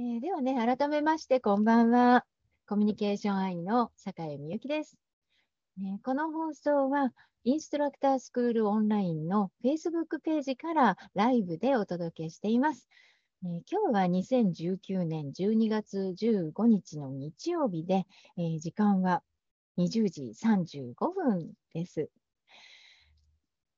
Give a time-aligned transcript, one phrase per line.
[0.00, 2.24] えーではね、改めまして、こんばんは。
[2.68, 4.96] コミュニケーション愛の坂井美由です、
[5.80, 12.88] えこの放送は、インストラクタースクールオンラインの Facebook ページからライブでお届けしています。
[13.42, 18.06] えー今日は2019年12月15日の日曜日で、
[18.36, 19.24] えー時間は
[19.78, 22.08] 20時35分です。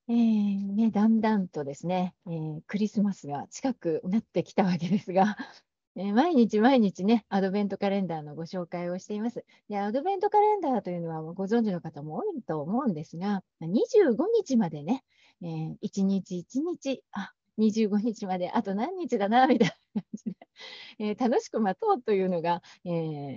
[0.06, 5.38] えーね、だんだんとですね、えークリスマスが近くなってきたわけですが、
[5.96, 9.44] え毎日毎日ね、アドベントカレンダーのご紹介をしています。
[9.68, 15.04] で、アドベントカレンダーというのはご存知の方も多いと思うんですが、25日までね、
[15.42, 20.36] えー1日1日、あ、25日まであと何日だな、みたいな感じで、
[21.00, 22.90] えー楽しく待とうというのが、え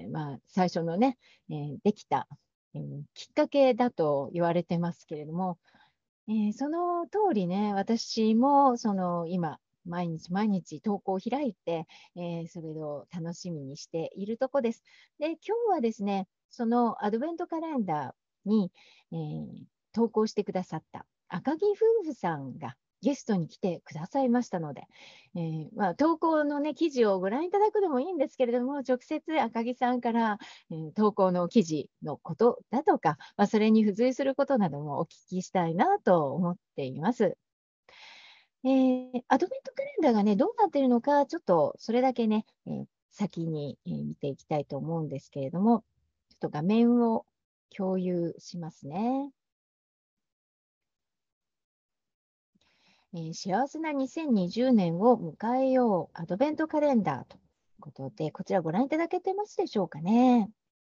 [0.08, 1.18] ーまあ、最初のね、
[1.50, 2.28] えできた、
[2.76, 2.80] え
[3.16, 5.58] きっかけだと言われてますけれども、
[6.28, 14.84] えその通りね、私もその今、毎日毎日投稿を開いて、えーそれを楽しみにしているとこです。
[15.20, 18.72] で、今日はですね、そのアドベントカレンダーに、
[19.12, 19.64] えー
[19.96, 24.84] 投稿してくださった赤木夫婦さんがゲストに来てくださいましたので、
[25.36, 30.38] えーまあ、投稿の、ね、記事をご覧いただくのもいいんですけれども、直接赤木さんから、
[30.72, 37.38] えー投稿の記事のことだとか、まあ、それに付随することなどもお聞きしたいなと思っています。
[38.66, 45.84] えーアドベントカレンダーがね、どうなってるのか、ちょっとそれだけね、えー先に、えー見ていきたいと思うんですけれども、
[46.30, 47.26] ちょっと画面を
[47.76, 49.32] 共有しますね。
[53.14, 57.42] えー幸せな2020年を迎えようアドベントカレンダーという
[57.82, 60.50] ことで、こちらご覧いただけてますでしょうかね。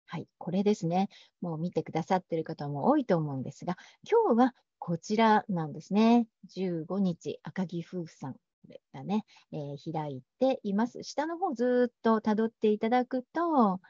[0.06, 1.08] はい、これですね。
[1.40, 3.76] もう見てくださってる方も多いと思うんですが、
[4.08, 4.54] 今日は
[4.86, 6.28] こちらなんですね。
[6.44, 11.02] 15日、赤木夫婦さんこれがね、えー開いています。
[11.02, 13.80] 下の方ずっとたどっていただくと、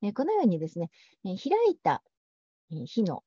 [0.00, 0.92] えーこのようにですね、
[1.24, 2.04] えー開いた
[2.70, 3.24] えー日の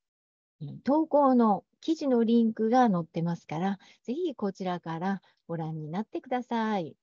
[0.62, 6.96] え投稿の記事のリンクが載ってますから、ぜひこちらからご覧になってください。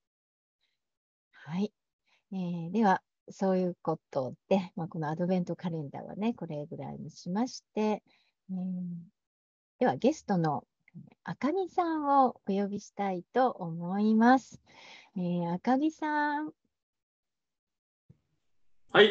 [1.33, 1.71] はい。
[2.33, 8.03] えーでは、そういうことで、まあ、このアドベントカレンダーはね、これぐらいにしまして、
[8.51, 9.15] えー
[9.81, 10.65] ではゲストの
[11.25, 14.61] 赤木さんをお呼びしたいと思います。
[15.17, 16.53] えー赤木さん、
[18.93, 19.11] はい、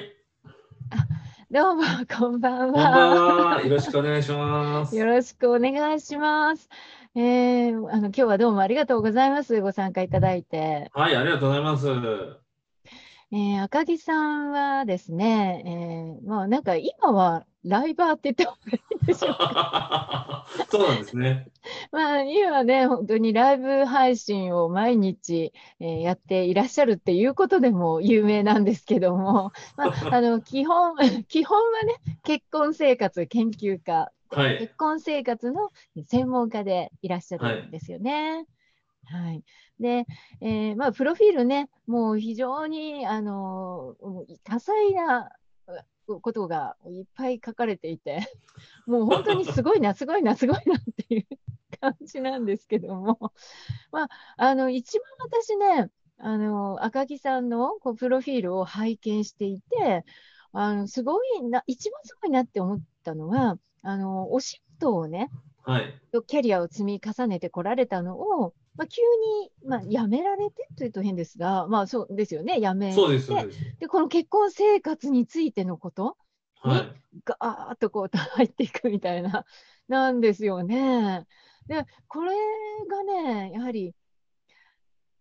[1.51, 1.83] どうも
[2.17, 3.45] こんばんこんばんは。
[3.55, 3.61] は。
[3.61, 4.95] よろしくお願いします。
[4.95, 6.69] よろしくお願いします。
[7.15, 9.59] えーあの今日はどうもありがとうございます。
[9.59, 10.89] ご参加いただいて。
[10.93, 12.42] はい、ありがとうございます。
[13.33, 20.45] えー赤木さんはですね、えーもうなんか今はライバーって言った方がいいでしょうか。
[20.69, 21.47] そうなんですね。
[21.91, 30.95] まあ今はね、本当にライブ配信を毎日、えーやっていらっしゃるっていうことでも有名なんですけども、 まあ、あの基本、
[31.27, 35.71] 基本はね、結婚生活研究家はい結婚生活の
[36.05, 38.45] 専門家でいらっしゃるんですよね。
[39.05, 39.43] はい。
[39.83, 40.07] で、
[40.41, 43.95] えーまあ、プロフィールね、もう非常に、あの
[44.43, 45.29] 多彩な
[46.07, 48.27] うことがいっぱい書かれていて、
[48.85, 51.27] もう本当にすごいな、すごいな、すごいなっていう
[51.79, 53.33] 感じなんですけども、
[53.91, 60.05] まあ、あの、一番私ね、あの、赤木さんのこうプロフィールを拝見していて、
[60.51, 65.29] あの、すごいな、一番すごいなって思ったのは、あの、お仕事をね、
[65.63, 65.99] はい。
[66.27, 73.29] キャリアを積み重ねてこられたのを、まあ、急に、まあ、辞められてというと変ですが、まあそうですよね、辞めそうです、
[73.79, 76.17] でこの結婚生活についてのこと、
[76.55, 77.03] はい。
[77.25, 79.45] ガーッとこう入っていくみたいな、
[79.87, 81.25] なんですよね。
[81.67, 82.31] で、これ
[82.89, 83.93] がね、やはり、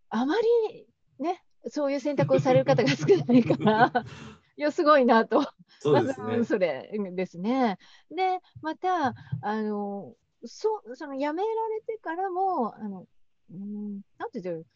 [0.09, 0.35] あま
[0.71, 0.87] り
[1.19, 3.93] ね、そういう選択をされる方が少ないから、
[4.57, 5.43] いや、すごいなと。
[5.79, 6.45] そうですね。
[6.45, 7.79] それですね。
[8.11, 10.15] で、また、あの、
[10.45, 13.07] そその辞められてからも、あの、
[13.53, 14.67] うん、なんて言う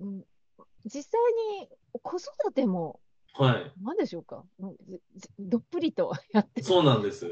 [0.00, 0.10] の、う。
[0.10, 0.24] ん、
[0.84, 1.20] 実際
[1.60, 1.68] に
[2.02, 3.00] 子育ても、
[3.34, 3.72] はい。
[3.82, 4.44] なんでしょうか、
[5.38, 7.26] どっぷりとやって、そうなんです。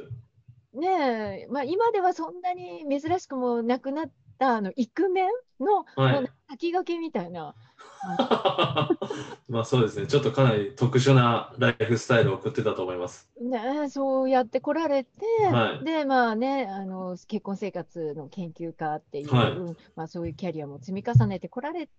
[0.74, 4.10] ねえ、まあ、今ではそんなに珍しくもなくなっ
[4.42, 6.30] たあのイクメンの、はい。
[6.50, 7.54] 先駆けみたいな、
[9.48, 10.06] まあそうですね。
[10.06, 13.30] ちょっとかなり特殊なライフスタイルを送ってたと思います。
[13.40, 15.10] ねえ、そうやってこられて、
[15.50, 15.84] はい。
[15.84, 19.52] で、まあね、あの結婚生活の研究家っていう、はい。
[19.52, 21.92] うんまあ、そういうキャリアも積み重ねてこられて、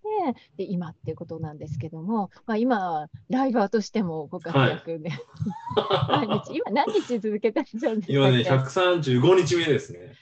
[0.57, 5.09] で今っていうことなんですけども、まあ、今はライバーとしてもご活躍で、
[6.09, 10.13] 毎日、今何日続けてらっしゃです今ね、か135日目ですね。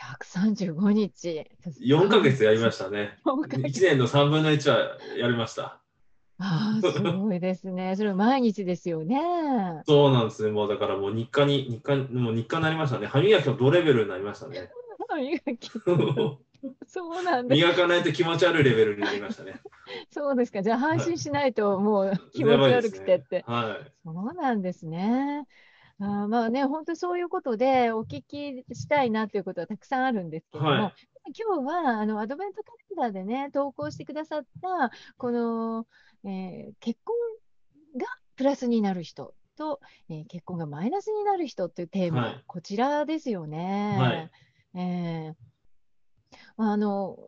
[0.00, 1.46] 135日。
[1.80, 3.18] 4ヶ月やりましたね。
[3.24, 5.80] 4ヶ1月年の3分の1はやりました。
[6.38, 7.94] ああ、すごいですね。
[7.96, 9.20] それ毎日ですよね。
[9.86, 10.50] そうなんですね。
[10.50, 13.06] もうだからもう日課に、日課、もう日課になりましたね。
[13.06, 14.70] 歯磨きの同レベルになりましたね。
[15.08, 15.70] 歯磨き。
[16.86, 17.60] そうなんです。
[17.62, 19.60] 磨かないと気持ち悪いレベルになりましたね。
[20.10, 20.62] そうですか。
[20.62, 23.44] じゃあ、安心しないともう気持ち悪くてって。
[23.46, 23.92] はい。
[24.04, 25.46] そうなんですね。
[26.00, 30.94] あーまあね、本当そういうことでお聞きしたいなということはたくさんあるんですけども、はい。
[31.38, 32.72] 今日はあのアドベントカ
[33.04, 35.86] レンダーでね、投稿してくださった、この、
[36.24, 37.14] えー結婚
[37.98, 38.06] が
[38.36, 42.44] プラスになる人と、えー結婚がマイナスになる人というテーマ、はい。
[42.46, 43.96] こちらですよね。
[43.98, 44.30] はい。
[44.80, 45.34] えー。
[46.56, 47.18] あの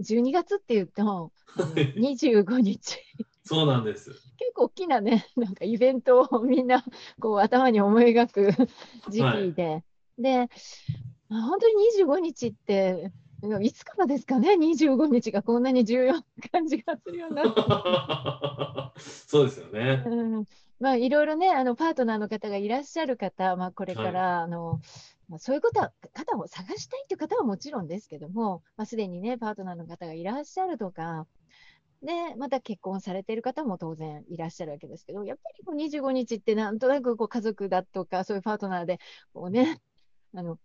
[0.00, 1.32] 12月っていうと、あの
[1.74, 2.98] 25日。
[3.44, 4.10] そうなんです。
[4.36, 6.84] 結構大きなね、 なんかイベントをみんな
[7.20, 8.52] こう頭に思い描く
[9.10, 9.84] 時期で、
[10.18, 10.48] で、
[11.28, 13.12] あ本当に25日って、
[13.60, 19.00] いつからですかね、25日がこんなに重要な感じがするようになって。
[19.26, 20.04] そうですよね。
[20.06, 20.44] うん
[20.78, 24.80] まあ、いろいろね、あのパートナーの方がいらっしゃる方、まあ、これから、あの
[25.28, 31.26] まあ、そういうことは方を探したいという方はもちろんですけども、まあ、すでにね、パートナーの方がいらっしゃるとか、
[32.02, 38.98] で、また結婚されている方も当然いらっしゃるわけですけど、やっぱりこう25日ってなんとなくこう家族だとか、そういうパートナーで、
[39.32, 39.80] こうね、
[40.34, 40.58] あの、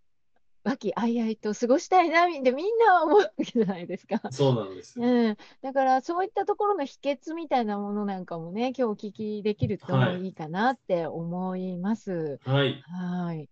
[0.63, 4.19] 和気あいあいと過ごしたいな、みんなみんな思うわけじゃないですか。
[4.31, 5.05] そうなんですよ。
[5.05, 12.39] うん、だからそういったところの秘訣みたいなものなんかもね、今日お聞きできるとはいいいかなって思います。
[12.43, 12.81] はい。
[12.81, 13.49] はい。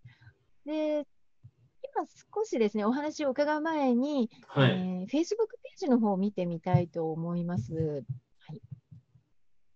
[0.66, 1.06] で、
[1.96, 4.70] 今少しですね、お話を伺う前に、はい。
[4.70, 5.08] えー Facebook
[5.62, 8.04] ページの方を見てみたいと思います。
[8.38, 8.60] はい。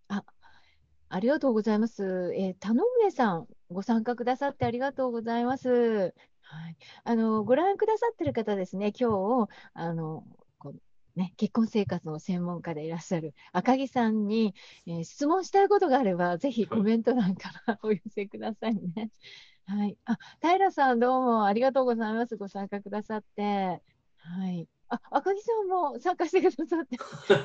[0.09, 0.25] あ、
[1.09, 2.33] ありがとうございます。
[2.35, 6.15] えー田上さん、ご参加くださってありがとうございます。
[6.43, 6.77] はい。
[7.05, 10.25] あの、ご覧くださってる方ですね、今日、あの、
[10.59, 14.55] こうね、結婚生活の専門家でいらっしゃる赤木さんに、
[14.87, 19.11] えー質問したいことがあれば、ぜひコメント欄からお寄せくださいね。
[19.71, 19.97] はい。
[20.05, 22.37] あ、平さん、どうもありがとうございます。
[22.37, 23.81] ご参加くださって。
[24.17, 24.67] はい。
[24.89, 26.99] あ、赤木さんも参加してくださって、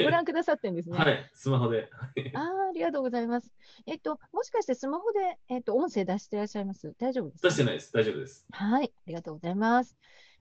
[0.04, 0.98] ご覧くださってんですね。
[0.98, 1.30] はい。
[1.36, 1.88] スマホで。
[2.34, 3.54] あーありがとうございます。
[3.86, 6.96] えっと、もしかしてスマホで、えっと、音声出していらっしゃいます？
[6.98, 7.48] 大丈夫ですか？
[7.50, 7.94] 出してないです。
[7.94, 8.48] 大丈夫です。
[8.50, 9.96] はい、ありがとうございます。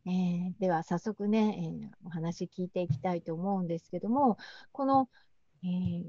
[0.07, 4.39] えーでは、早速ね、えーお話聞いていきたいと思うんですけども、
[4.73, 5.11] この、
[5.63, 6.05] えー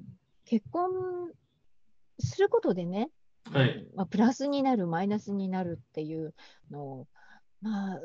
[0.45, 1.33] 結婚
[2.18, 3.10] することでね、
[3.51, 6.33] はいえーまあ、プラスになる、マイナスになるっていう
[6.71, 7.07] のを、
[7.62, 8.00] まあ、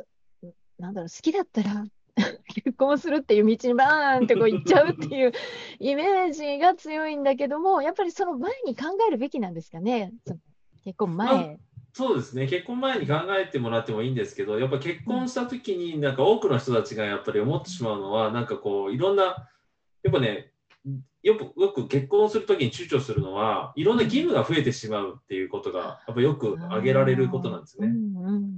[0.78, 1.84] なんだろう、好きだったら
[2.54, 5.32] 結婚するっていう道にバーンってこう行っちゃうっていう
[5.78, 10.12] イメージが強いんだけども、やっぱりその前に考えるべきなんですかね、
[10.84, 11.58] 結婚前。
[11.92, 12.46] そうですね。
[12.46, 19.48] 結婚前に考えてもらってもいいんですけど、やっぱ結婚した時になんか多くの人たちがやっぱり思ってしまうのは、なんかこういろんな、
[20.02, 20.52] やっぱね、
[21.22, 27.88] よくよく結婚するときに躊躇するのは、いろんな義務が増えてしまうっていうことが、やっぱよく挙げられることなんですね。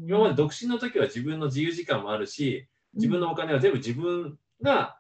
[0.06, 4.96] 今まで独身の時は自分の自由時間もあるし、自分のお金は全部自分が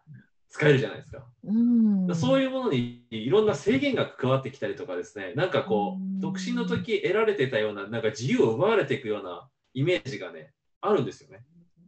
[0.48, 1.24] 使えるじゃないですか。
[1.44, 11.44] うんそういうものにいろんな制限が加わってきたりとかですね、なんかこうんう、独身の時得られてたような、なんか自由を奪われていくようなイメージがね、あるんですよね。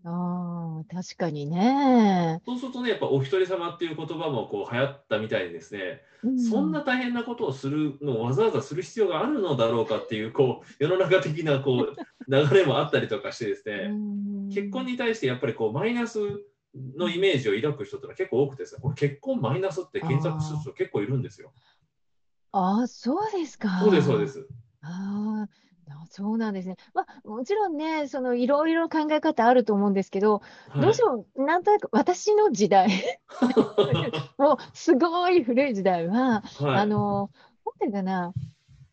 [0.07, 2.41] ああ、確かにね。
[2.45, 11.97] そうするとね、やっぱお一人様っていう言葉もこう流行ったみたいにですね、うそんな大変なことをするのをわざわざする必要があるのだろうかっていう、こう、世の中的なこう
[12.31, 16.19] 流れもあったりとかしてですね、うん結婚に対してやっぱりこうマイナス
[16.97, 21.53] のイメージを抱く人ってのは結構多くてですね、これ結婚マイナスって検索する人結構いるんですよ。
[22.53, 23.81] ああ、そうですか。
[23.81, 24.47] そうです、そうです。
[24.83, 25.49] ああ、
[25.91, 26.77] あそうなんですね。
[26.95, 32.89] まあ、もちろんね、そのいろいろ考え方あると思うんですけど、はいどうしてもなんとなく私の時代、
[34.39, 37.31] もうすごい古い時代は、はいあの、
[37.65, 38.33] なんていうかな、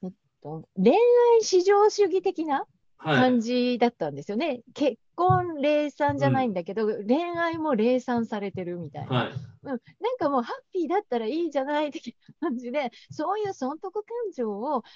[0.04, 0.98] えっと、恋愛
[1.42, 2.66] 至上主義的な
[2.98, 4.62] はい感じだったんですよね。
[4.74, 9.16] 結婚霊産じゃないんだけど、恋愛も霊産されてるみたいな。
[9.16, 9.32] はい。
[9.64, 9.80] うん、なん
[10.18, 14.04] かもうハッピーだったらいいじゃない的な感じで、そういう損得感
[14.36, 14.88] 情を考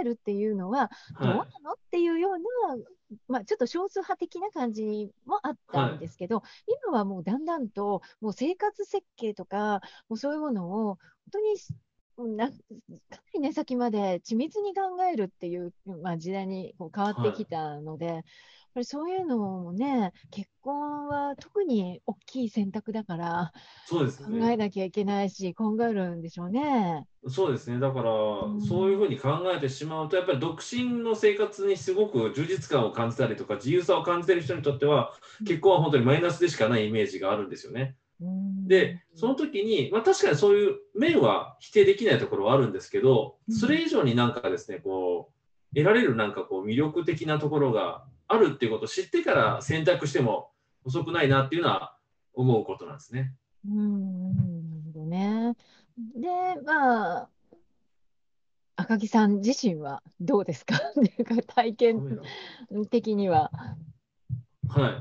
[0.00, 2.82] えるっていうのは、どうなはのっていうような、
[3.28, 6.42] まあ、ちょっと少数派的な感じもあったんですけど、
[6.86, 10.98] 今はもうだんだんと、もう生活設計とか、もうそういうものを、本
[11.32, 11.56] 当に
[12.18, 12.54] うんなか
[13.10, 15.72] なりね、先まで緻密に考えるっていう、
[16.02, 18.22] まあ、時代にこう変わってきたので、やっ
[18.74, 24.56] ぱりそういうのもね、結婚は特に大きい選択だから、い、そうです考えね。
[24.56, 27.06] なきゃいけないし、考えるんでしょうね。
[27.28, 27.80] そうですね。
[27.80, 35.12] だから、んそういうふうに考えてしまうと、やっぱり独身の生活にすごく充実感を感じたりとか、自由さを感じている人にとっては、
[35.46, 37.96] 結婚は本当にマイナスでしかないイメージがあるんですよね。
[38.20, 50.50] うんで、その時に、まあ、確かにそういう面は否定できないところはあるんですけど、それ以上になんかですね、こう、得られるなんかこう魅力的なところがあるっていうことを知ってから選択しても
[50.84, 51.96] 遅くないなっていうのは
[52.34, 53.34] 思うことなんですね。
[53.66, 54.48] うん、なる
[54.94, 55.56] ほどね。
[56.14, 56.28] で、
[56.64, 57.28] まあ、
[58.76, 60.78] 赤木さん自身はどうですか？
[61.48, 62.20] 体験
[62.90, 63.50] 的には。
[64.68, 64.92] はい。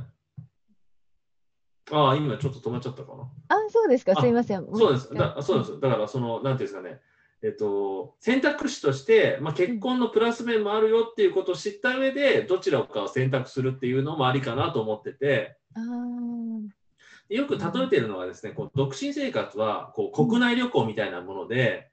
[1.91, 3.29] ああ、今ちょっと止まっちゃったかな。
[3.50, 4.65] あ、そうですか、すいません。
[4.74, 5.13] そうです。
[5.13, 5.79] だそうです。
[5.79, 7.00] だから、その、なんていうんですかね。
[7.44, 15.56] えっと、選択肢として、まあ、結婚のプラス面もあるよっていうことを知った上で、どちらかを選択するっていうのもありかなと思ってて、
[17.29, 21.89] よく例えてるのはですね、こう独身生活はこう国内旅行みたいなもので、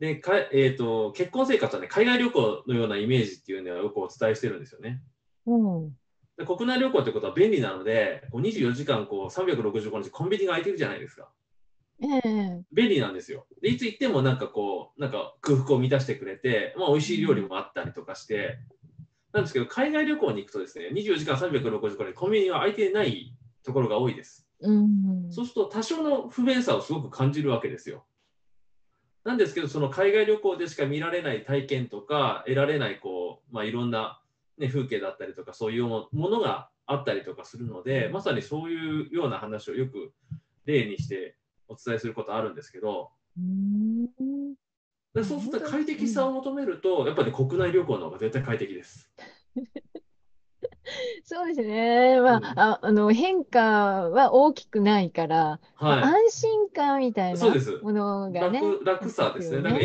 [0.00, 5.00] でかえーと、結婚生活は、ね、海外旅行のようなイメージっていうのはよくお伝えしてるんですよね。
[5.46, 5.90] うん。
[6.36, 11.30] で国内旅行ってことは便利なので、こう24時間こう365日コンビニが空いてるじゃないですか。
[12.02, 13.68] えー、便利なんですよで。
[13.68, 18.58] いつ行ってもなんかこう、なんか空腹を満たしてくれて、まあ、美味しい料理もあったりとかして、
[19.32, 24.46] なんですけど、海外旅行に行くとですね、24時間365日コンビニは空いてないところが多いです。
[24.60, 28.04] うん、そうすると多少の不便さをすごく感じるわけですよ。
[29.24, 34.20] なんですけど、その海外旅行でしか見られない体験とか、得られないこう、まあ、いろんな
[34.58, 40.12] ね、風景だったりとかそういうものがあったりとかするのでまさにそういうような話をよく
[40.66, 41.36] 例にして
[41.72, 43.10] お伝えすることあるんですけど。
[45.14, 49.10] でそうすると快適さを求めると、やっぱり国内旅行の方が絶対快適です。
[51.24, 57.46] そうですね、まあ、うん、ああの変化は大きくないから、はい、安心感みたいな
[57.82, 58.60] ものがね。
[58.60, 59.56] 楽楽さですね。
[59.58, 59.80] ねなんか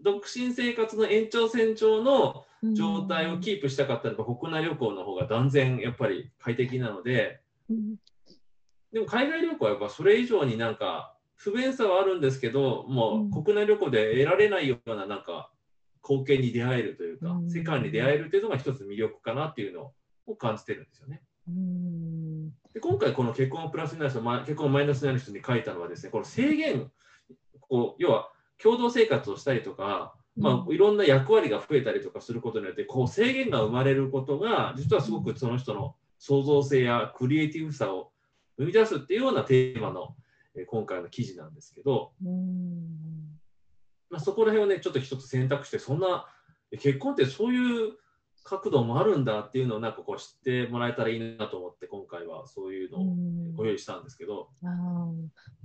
[0.00, 7.40] 独身生活の延長線上の状態をキープしたかったら、国内旅行の方が断然やっぱり快適なので、
[8.92, 15.50] でも海外旅行はやっぱそれ以上になんか不便さはあるんですけど、もう国内旅行で得られないようななんか
[16.02, 19.92] 光景に出会えるというか、世界に出会えるっていうのが一つ魅力かなっていうの
[20.26, 21.22] を感じてるんですよね。
[22.74, 26.90] で今回この結婚をプラスになる人、結婚をマイナスになる人に書いたのはですね、この制限、
[27.60, 28.30] こう要は
[28.60, 38.12] 共同生活をしたりとか、まあ、いろんな役割が増えたりとかすることによってこう制限が生まれることが実はすごくその人の創造性やクリエイティブさを
[38.56, 40.27] 生み出すっていうようなテーマの、え
[40.66, 42.12] 今回の記事なんですけど、
[44.10, 46.26] まあ、そこら辺をねちょっと一つ選択してそんな
[46.72, 47.92] 結婚ってそういう
[48.44, 53.04] 角度もあるんだっていうのをなんかこう知ってもらえたらいいなと思って今回はそういうのを
[53.56, 54.48] ご用意したんですけど。
[54.62, 55.12] あな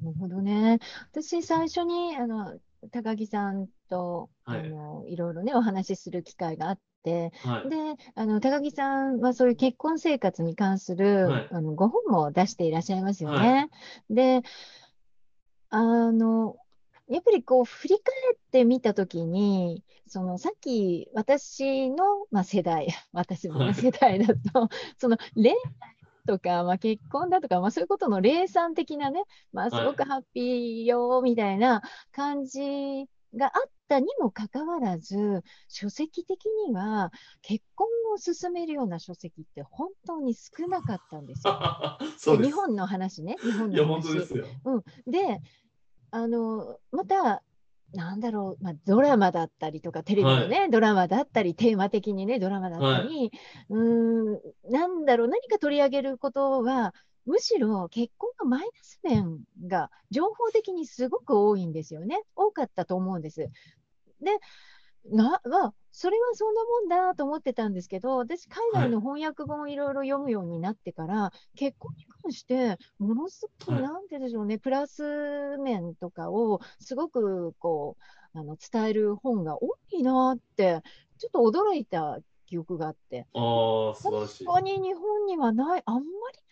[0.03, 0.79] るほどね。
[1.11, 2.57] 私最初にあの
[2.91, 7.77] 高木さんと、はい、あのいろいろねお話しする機会があって、はい、で
[8.15, 13.69] あの高木さんはそういう結婚生活に関する、はい、あのご本も出していらっしゃいますよね。
[14.09, 14.41] で
[15.75, 16.55] あの
[17.07, 18.03] やっぱりこう振り返
[18.35, 25.55] ってみたときに、そのさっき私の、まあ、世代、 私の、世代だと、 その恋愛
[26.27, 37.11] とか、まあ、結婚だとか、まあ、そういうことの霊産的なね、まあ、すごくハッピーよみたいな感じがあったにもかかわらず、書籍的には
[37.41, 41.59] 結婚を進めるような書籍って本当に少なかったんですよ。
[42.17, 43.75] そう日本の話ね、日本の話。
[43.75, 44.45] いや、本当ですよ。
[44.65, 45.41] うん、で、
[46.15, 47.41] あのまた、
[47.91, 53.31] なんだろう、まあ、ドラマだったりとか、テレビのね、はい、ドラマだったり、テーマ的にね、ドラマだったり、はい、
[53.69, 54.39] うん、
[54.69, 56.93] なんだろう、何か取り上げることは、
[57.25, 62.21] むしろ結婚のマイナス面が情報的にすごく多いんですよね。
[62.35, 63.39] 多かったと思うんです。
[63.39, 63.49] で、
[65.05, 77.97] な、まあ、それはそんなもんだと思ってたんですけど、私、海外の翻訳本をいろいろ読むようになってから、はい、結婚に関して、ものすごく、なんてでしょうね、プラス面とかを、すごく、こ
[78.33, 80.81] う、あの、伝える本が多いなって、
[81.17, 82.19] ちょっと驚いた
[82.53, 83.25] 記憶があって。
[83.33, 84.45] ああ、素晴らしい。
[84.45, 86.01] 確かに日本にはない、あんま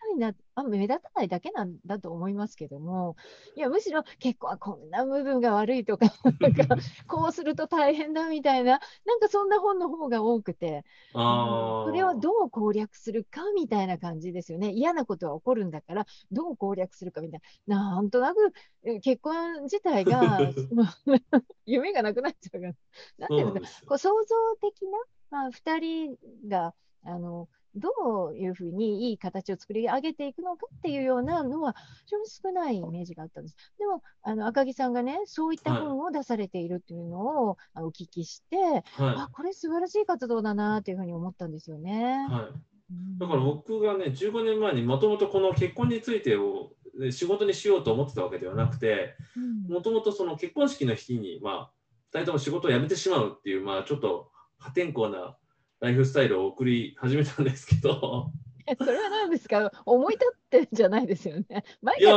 [0.09, 3.15] りないな、あ目立たないだけなんだと思いますけども、
[3.55, 6.07] いや、むしろ結構こんな部分が悪いとか、
[6.41, 6.75] なんか
[7.07, 14.71] こうすると大変だみたいな、なんかそんな本の方が多くて、あそれをどう攻略するかみたいな感じですよね。
[14.71, 17.93] 嫌なことは起こるんだから、どう攻略するかみたいな。
[17.93, 18.53] なんとなく
[19.01, 20.39] 結婚自体が
[21.65, 22.73] 夢がなくなっちゃうから、
[23.19, 24.97] なんていうのか、こう創造的な、
[25.31, 26.73] まあ、2人が
[27.03, 31.73] あのどういうふうにいい形を作り上げていくのかっていうようなのは
[32.05, 33.55] 非常に少ないイメージがあったんです。
[33.79, 42.27] でもあの赤木さんがねそういった本を出されているっていうのを、はい、お聞きして、はい、あこれ素晴らしい活動だなというふうに思ったんですよね。
[42.29, 42.71] はい
[43.17, 46.71] だから僕がね、15年前にもともとこの結婚についてを
[47.11, 51.71] 仕事にしようと思ってたわけではなくてうんもともとその結婚式の日に、まあ、
[52.13, 54.30] 2人とも仕事を辞めてしまうっていう、まあ、ちょっと
[54.61, 55.35] 破天荒な
[55.79, 58.31] ライフスタイルを送り始めたんですけど。
[58.67, 59.71] えそれは何ですか？
[59.85, 61.63] 思い立ってんじゃないですよね。
[61.81, 62.11] 毎いや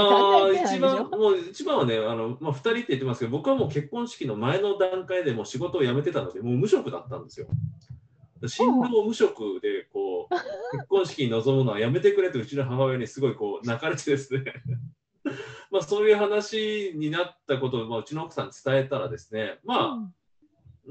[0.62, 1.08] 一番ょ。
[1.08, 7.46] もう一番はねあの、まあ、2人って言ってますけど僕はもう結婚式の前の段階でもう仕事を辞めてたのでもう無職だったんですよ。
[8.46, 10.34] 新郎無職でこう
[10.76, 14.44] 結婚式に臨むのはやめてくれとうちの母親にすごいこう泣かれてですね
[15.70, 20.12] まあそういう話になったことを、まあ、うちの奥さんに伝えたらですねまあ、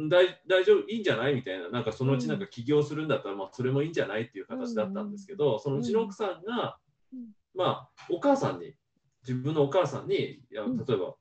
[0.09, 1.35] 大大丈夫いいんじゃない？
[1.35, 1.69] みたいな。
[1.69, 6.77] なんかそのうちなんか起業するんだったら、まあ、それもいいんじゃないっていう形だったんですけど、そのうちの奥さんが、
[7.13, 7.27] うん。
[7.55, 8.73] まあお母さんに
[9.27, 10.77] 自分のお母さんにいやうん。
[10.77, 11.15] 例えば、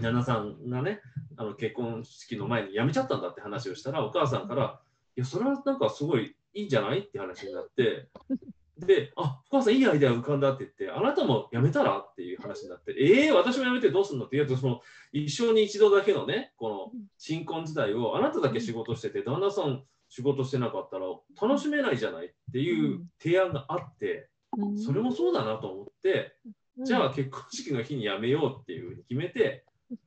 [0.00, 1.00] 旦那さんがね
[1.36, 4.80] あの結婚式の前に辞めちゃったんだって話をしたらお母さんから
[5.16, 8.08] 「いやそれはなんかすごいいいんじゃない?」って話になって。
[8.78, 14.80] で、あ、お母さんいいアイデア浮かんだって言って、あなたも辞めたらっていう話になって、ええ私も辞めてどうすんのって言うと、その
[15.12, 21.06] 一生に一度だけのね、この新婚時代をあなただけ仕事してて、旦那さん仕事してなかったら
[21.40, 24.78] 楽しめないじゃないっていう提案があって、うん。
[24.78, 26.36] それもそうだなと思って、
[26.78, 26.84] うん。
[26.84, 29.64] じゃあ結婚式の日に辞めようっていうふうに決めて、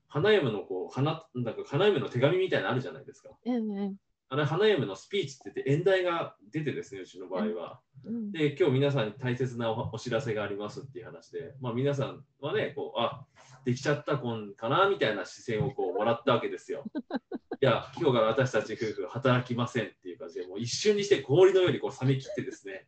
[0.09, 3.29] 花嫁のこう花なんか花嫁の手紙みたいなのあるじゃないですか。
[3.45, 3.95] うんうん
[4.29, 7.79] あれ花嫁のスピーチって言って演題が出てですね、うちの場合は。
[8.05, 13.25] うんで、今日皆さんに大切なおお知らせがありますっていう話で、まあ皆さんはね、こう、あ、
[13.63, 16.83] できちゃった婚かなみたいな視線をこうもらったわけですよ。
[17.61, 22.87] いや、今日から私たち夫婦働きませんっていう感じで、もう一瞬にして氷のようにこう冷め切ってですね、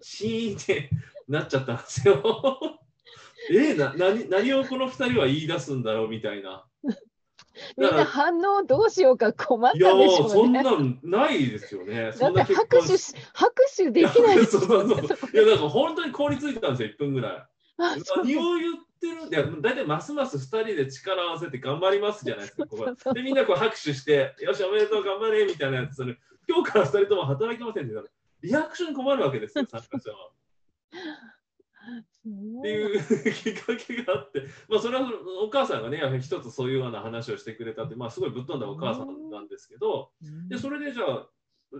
[0.00, 0.90] シーンって
[1.28, 2.78] なっちゃったんですよ。
[3.52, 6.66] えな何何をこの2人は言い出すんだろうみたいな。
[7.76, 10.62] みんな反応どうしようか困ったいやでしもうそょうんね。
[10.62, 12.12] なんないですよね。
[12.12, 15.30] だって拍手し拍手できないですそうそうそう。
[15.32, 17.46] いや、だから本当に凍りついてたんですよ、1分ぐらい。
[17.78, 19.30] 何を言ってるん？
[19.30, 19.46] だよ。
[19.60, 22.66] 大体ますます2人で力を合わせて頑張りますじゃないですか。
[22.66, 26.16] ここで、みんなこう拍手して、よし、おめでとう、頑張れみたいなやつそれ
[26.48, 27.94] 今日から2人とも働きませんって
[28.42, 30.30] リアクションに困るわけですよ、参加者は。
[32.58, 35.08] っていうきっかけがあって、まあ、それは
[35.42, 41.26] お母さんがね、一つそういうような話をしてくれたって、まあ、すごいぶっ飛んだお母さんなんですけど、うんでそれでじゃあ、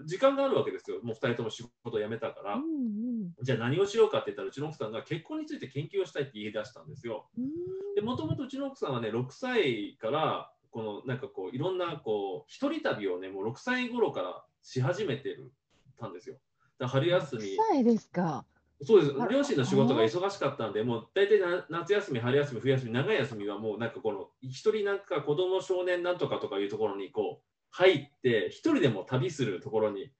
[0.04, 2.54] 時間があるわけですよ、もう2人とも仕事を辞めたから。
[2.54, 3.08] うんうん
[3.40, 7.28] じゃあ何をしようかって言ったらうちの奥さんが結婚について研究をしたいって言い出したんですよ。
[7.36, 7.48] うん
[7.94, 15.52] でもともとうちの奥さんはね6歳からこのなんかこういろんなこう一人旅をねもう6歳頃からし始めてる
[15.98, 16.36] たんですよ。
[16.78, 18.44] だから春休み6歳ですか。
[18.82, 19.14] そうです。
[19.30, 30.12] 両親の仕事が忙しかったんでもう大体な夏休み春休み冬休み長い休みはもうなんかこの一人なんか子供少年なんとかとかいうところにこう入って一人でも旅するところに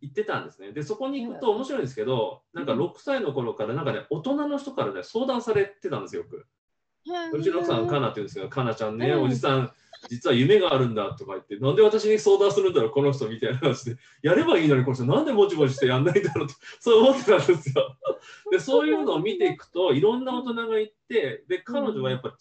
[0.00, 0.72] 行ってたんですね。
[0.72, 6.46] でそこに行くと面白いんですけどなんか6歳の頃からなんかね大人の人からね相談されてたんですよよく。
[7.32, 9.22] うちの奥さん、カナって言うんですけど、カナちゃんね、うん。
[9.24, 9.72] おじさん、
[10.08, 17.96] 実は夢があるんだとか言って、なんで私に相談するんだろう、この人みたいな話で、やればいいのに、この人、なんでもちもちしてやんないんだろうって、そう思ってたんですよ。
[18.50, 22.34] で、そういうのを見ていくと、いろんな大人がいて、で、彼女はやっぱ、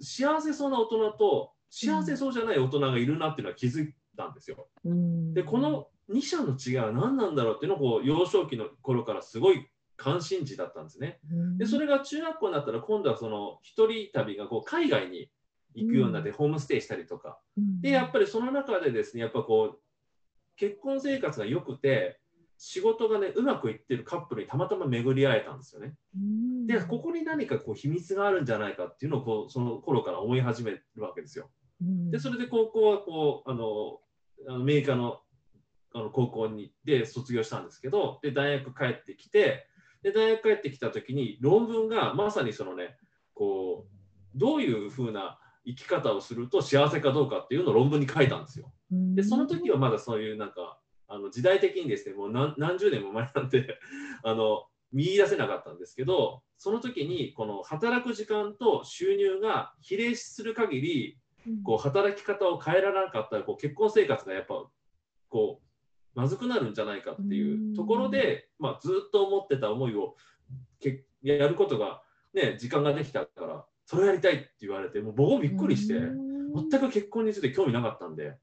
[0.00, 4.68] 幸せそうな大人と、幸せそうじゃない大人がいるなっていうのは気づいたんですよ。
[4.84, 11.18] うんで、この2者の違いは何なんだろうっていうのをこう、幼少期の頃からすごい関心事だったんですね。
[11.56, 15.30] でそれが中学校になったら今度はその一人旅がこう海外に
[15.74, 17.80] 行くようになってホームステイしたりとか、うん。
[17.80, 19.78] でやっぱりその中でですねやっぱこう
[20.56, 22.20] 結婚生活が良くて
[22.56, 25.94] 仕事がねうまくいってるカップルにたまたま巡り会えたんですよね。
[26.16, 26.66] うん。
[26.66, 31.50] でここに何かこう秘密があるんじゃないかっていうのをこうその頃から思い始めるわけですよ。
[31.82, 32.10] うん。
[32.10, 33.98] でそれで高校はこうあの
[34.48, 35.20] あのアメリカの
[35.96, 39.68] あの高校にで卒業したんですけどで大学帰ってきて
[40.02, 42.96] で大学帰ってきた時に論文がまさにそのね
[43.32, 48.72] こうどういうふうな生き方をすると幸せかどうかっていうのを論文に書いたんですよ。
[48.90, 53.78] でその時はまだそういうなんかあの時代的にですねもう何何十年も前なんで
[54.22, 61.18] あの見出せなかったんですけどその時にこの働く時間と収入が比例する限り
[61.62, 64.64] こう働き方を変えられなかったらこう結婚生活がやっぱ
[65.28, 65.64] こう
[66.14, 70.16] まずくなるんじゃないかっていうところで、まあ、ずっと思ってた思いを
[70.80, 78.34] けやることが、ね、時間ができたからそれやりたいって言われてもう僕もびっくりしてうん全く結婚について興味なかったんで。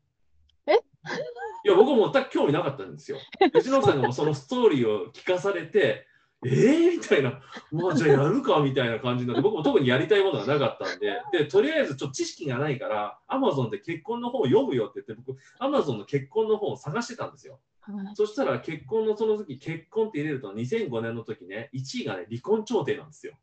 [0.68, 0.74] え？
[0.74, 3.18] いや僕も全く興味なかったんですよ。
[3.54, 6.08] うちの奥さんがもうそのストーリーを聞かされて
[6.44, 7.40] えー、みたいな、
[7.72, 17.54] まあじゃあやるかみたいな感じになって、僕も特にやりたいものがなかったんで、で、とりあえずちょっと知識がないから、アマゾンで結婚の本を読むよって言って、僕、アマゾンの結婚の本を探してたんですよ。
[17.54, 23.34] はいそしたら結婚のその時、結婚って入れると2005年の時ね、1位がね、離婚調停なんですよ。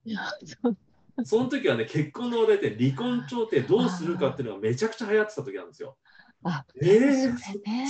[1.24, 5.96] その時はね、結婚の話題で離婚調停どうするかっていうのがめちゃくちゃ流行ってた時なんですよ。
[6.44, 7.36] あ、えー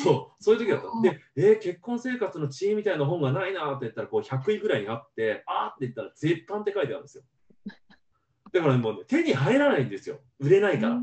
[0.02, 0.42] そう。
[0.42, 1.02] そう、いう時だったうん。
[1.02, 7.24] で、えー結婚生活の知恵みたいな本がないなって言ったら、こう100位ぐらいにあって、あーって言ったら絶版って書いてあるんですよ。
[8.52, 10.20] だからもう、ね、手に入らないんですよ。
[10.38, 10.98] 売れないから。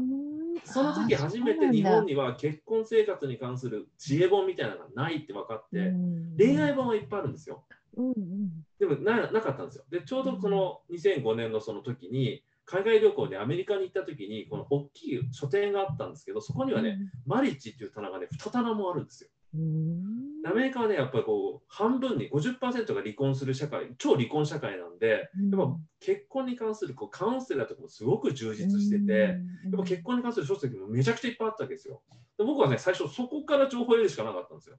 [0.64, 5.94] その時あ初めて日本には結婚生活に関する知恵本みたいなのがないって分かって、
[6.38, 7.66] 恋愛本はいっぱいあるんですよ。
[7.98, 9.86] うんうんでもななかったんですよ。
[9.90, 19.30] で、ちょうどこの2005年のその時に、海外旅行でアメリカに行った時に、この大きい書店があったんですけど、そこにはね、マリッジっていう棚がね、2棚もあるんですよ。
[19.54, 25.28] うんうんアメリカはね、やっぱりこう、半分に50%が離婚する社会、超離婚社会なんで、やっ
[25.58, 29.38] ぱ結婚に関するこうカウンセラーとかもすごく充実してて、やっ
[29.78, 32.04] ぱ結婚に関する書籍もめちゃくちゃいっぱいあったわけですよ。
[32.38, 34.78] で僕はね、最初そこから情報を得るしかなかったんですよ。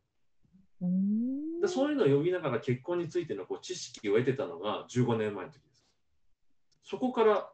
[0.80, 5.86] うんでそういうのを読みながら結婚についてのこう知識を得てたのが15年前の時です。
[6.82, 7.50] そこから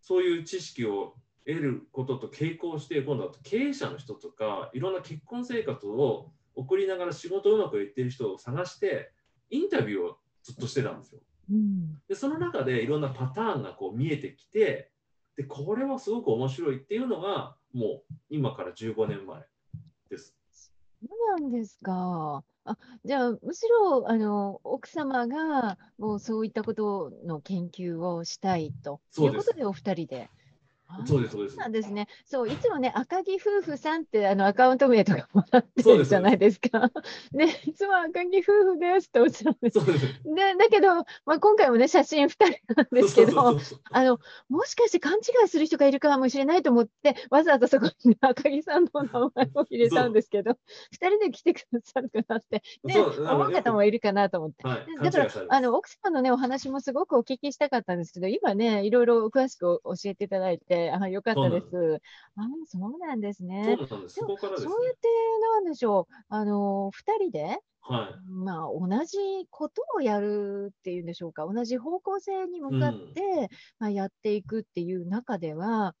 [0.00, 1.14] そういう知識を
[1.46, 9.12] 得ることと並行して、今度は経営者の人とか、いろんな結婚生活を送りながら仕事をうまくいっている人を探して、
[9.50, 11.20] インタビューをずっとしてたんですよ。
[11.50, 14.90] うんで、その中でいろんなパターンがこう見えてきて、
[15.36, 19.42] で、これはすごく面白いっていうのが、もう今から15年前
[20.08, 20.36] です。
[21.08, 22.44] そうなんですか。
[22.64, 30.30] あ、じゃあ、むしろ、あの、奥様が、もうそういったことの研究をしたいとそですいううことで、お二人で？
[30.88, 32.08] あそうです、そうですですね。
[32.24, 36.90] そう、いつもね、赤木夫婦さんってあのアカウント名とかもらってるじゃないですか。
[37.32, 39.80] で、 いつも赤木夫婦ですっておっしゃるんです。
[39.80, 40.06] そうです。
[40.24, 42.44] で、だけど、まあ、今回もね、写真2人
[42.74, 43.58] なんですけど、
[43.90, 44.18] あの、
[44.48, 50.56] もしかして勘違いする人がいるかもしれないと思って、わざわざそこに赤木さんの名前を入れたんですけど、2
[51.08, 54.66] 人で来てくださるかなって、ね、思う方もいるかなと思って。
[54.66, 62.00] はい、だからあの奥様のねお話もすごくお聞きしたかったんですけど、今ね、いろいろ詳しく教えていただいて、あよかったです。
[62.36, 63.76] あそうなんですね。
[64.08, 64.62] そうです。
[64.62, 64.86] そう。
[64.86, 65.08] やって、
[65.40, 69.18] なんでしょう、あの2人で、はまあ、同じ
[69.50, 75.94] ことをやるっていうんでしょうか、同じ方向性に向かって、まあ、やっていくっていう中では、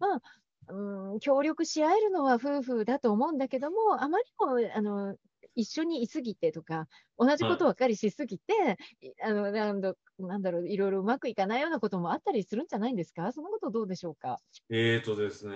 [0.00, 0.20] まあ、
[0.68, 5.16] うん、協力し合えるのは夫婦だと思うんだけども、あまりもあの
[5.54, 6.86] 一緒にいすぎてとか、
[7.18, 14.38] 同じことばっかりしすぎて、いあのなんだなんだろう、いろいろうまくいかないようなこともあったりするんじゃないんですか、そのことどうでしょうか？
[14.70, 14.76] い。
[14.76, 15.54] えーとですね、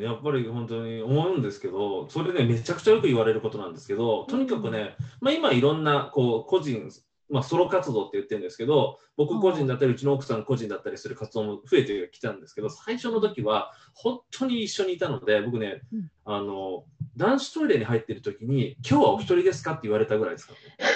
[0.00, 6.88] やっぱり本当に思うんですけど、それね、めちゃくちゃよく言われることなんですけど、とにかくね、まあ、今いろんなこう個人、
[7.30, 16.84] まあ、ソロ活動って言ってるんですけど、僕個人だったり、うちの奥さん個人だったりする活動も増えてきたんですけど、最初の時は本当に一緒にいたので、僕ね、うんあの、
[17.16, 19.72] 男子トイレに入ってる時に、今日はお一人ですか？
[19.72, 20.94] って言われたぐらいですからね。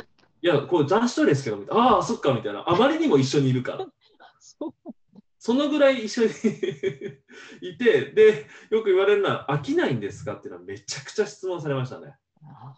[0.42, 2.68] いや、これ男子トイレですけど、みたいなああ、そっか、みたいな。
[2.68, 3.86] あまりにも一緒にいるから。
[5.38, 6.30] そのぐらい一緒に
[7.70, 10.34] いて、で、よく言われるのは、飽きないんですか？
[10.34, 12.14] っていうのはめちゃくちゃ質問されましたね。
[12.42, 12.74] あ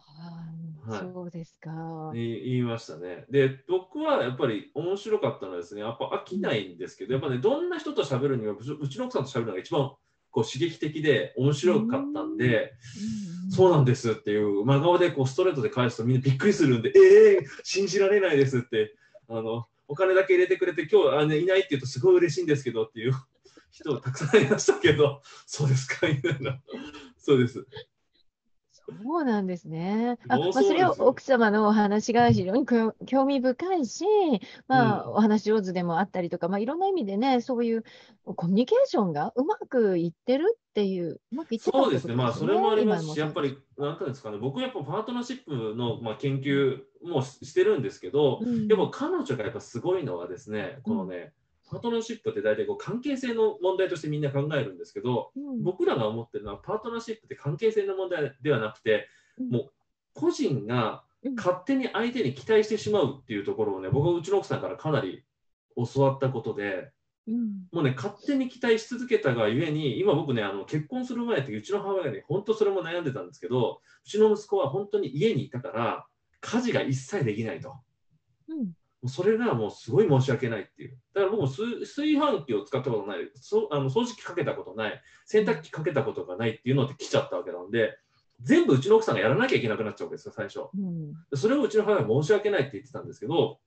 [0.87, 2.12] あはいそうですか。
[2.15, 3.25] 言いましたね。
[3.29, 9.93] で、僕はやっぱり面白かったのはですね、やっぱ飽きないんですけど、やっぱね、どんな人と喋るには、うちの奥さんと喋るのが一番
[10.37, 12.75] こう刺激的で面白かったんで、
[13.51, 18.94] そうなんですっていう真顔でこうストレートで返すとみんなびっくりするんで、ええ信じられないですって、
[19.31, 23.14] あの、お金だけ入れてくれて、今日あ、ね、いないって言うとすごい嬉しいんですけどっていう
[23.70, 26.61] 人たくさんいましたけど、そうですか、みたいな。
[27.16, 27.66] そうです。
[28.88, 30.18] そうなんですね。
[30.29, 34.05] あ、まあ、もうそれは奥様のお話が非常に興興味深いし、
[34.68, 35.11] まあ、うん。
[35.14, 37.85] お話上手でもあったりとか、まあ、いろんな意味でね、そういう
[38.25, 48.68] コミュニケーションがうまくいってるっていう、うまくいってたってことそうですね、まあ、それもありますし、今やっぱり、なんていうんですかね、僕やっぱパートナーシップの、まあ、研究もししてるんですけど、うん。
[48.68, 51.33] やっぱ彼女がやっぱすごいのはですね、このね、
[51.69, 55.63] パートナーシップって大体こう関係性の問題としてみんな考えるんですけど、うん。
[55.63, 59.51] 僕らが思ってるのは、パートナーシップって関係性の問題ではなくて、うん。
[59.51, 59.73] もう
[60.15, 65.25] 個人がうん勝手に相手に期待してしまうっていうところをね、僕はうちの奥さんからかなり
[65.95, 66.93] 教わったことで、
[67.27, 67.67] うん。
[67.73, 76.07] もうね、勝手に期待し続けたがゆえに、今僕ね、あの結婚する前ってうちの母親がね、本当それも悩んでたんですけど、うちの息子は本当に家にいたから、
[76.41, 77.71] 家事が一切できないと。
[77.71, 77.83] も
[78.51, 80.99] うんうそれがもうすごい申し訳ないっていう。
[81.15, 87.99] だから僕も炊炊飯器を使ったことない、そあの掃除機かけたことない、洗濯機かけたことがないっていうのって来ちゃったわけなんで、
[88.41, 90.61] 全部うちの奥さんがやらなきゃいけなくなっちゃうわけですよ、最初。
[90.75, 93.59] うんそれをうちの母親は申し訳ないって言ってたんですけど、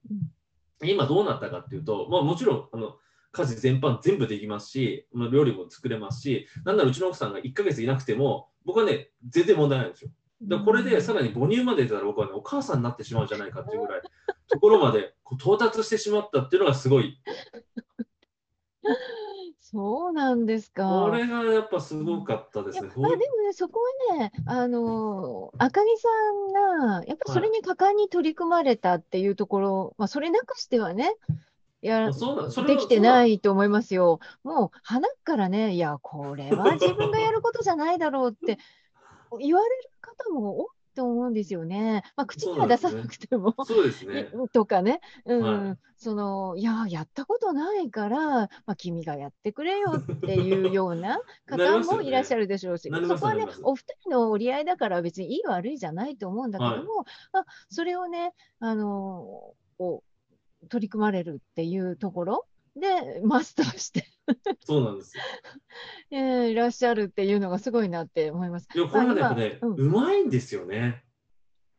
[0.83, 2.95] 今どうなったかっていうと、まあ、もちろんあの
[3.31, 10.11] 家事全般全部できますし、まあ、料理も作れますし、なんならうちの奥さんが1ヶ月いなくても、僕はね、全然問題ないんですよ。
[10.41, 14.01] だこれでさらに母乳まで出たら僕はね、お母さんになってしまうんじゃないかっていうぐらい、
[14.49, 17.21] ところまで到達してしまったっていうのがすごい
[19.71, 20.83] そうなんですか。
[20.87, 22.87] これがやっぱすごかったですね。
[22.87, 26.07] いやあでもね、そこはね、あの赤木さ
[26.87, 31.13] んが、やっぱそれに果敢に取り組まれたっていうところ、まあ、それなくしてはね、
[31.81, 34.19] やできてないと思いますよ。
[34.43, 38.57] もう、鼻からね、いや、これは自分がやることじゃないだろうって
[39.39, 40.67] 言われる方も多い
[40.99, 42.03] と思うんですよね。
[42.17, 43.55] まあ、口には出さなくても。
[43.65, 44.27] そうですね。
[44.51, 45.67] とかね、うん。
[45.67, 45.77] はい。
[45.95, 60.03] そのいや、やったことないから、まあ、君がやってくれよっていうような 方もいらっしゃるでしょうし、なりますそこはねお二人の折り合いだから別にいい悪いじゃないと思うんだけども、まあ、それをね、あのこ
[60.63, 62.45] う取り組まれるっていうところ
[62.79, 64.05] でマスターして、
[64.65, 65.23] そうなんですよ。
[66.11, 68.67] えーいらっしゃるっていうのがすごいなって思います。
[68.73, 71.03] いや、これはやっぱね、今うまいんですよね。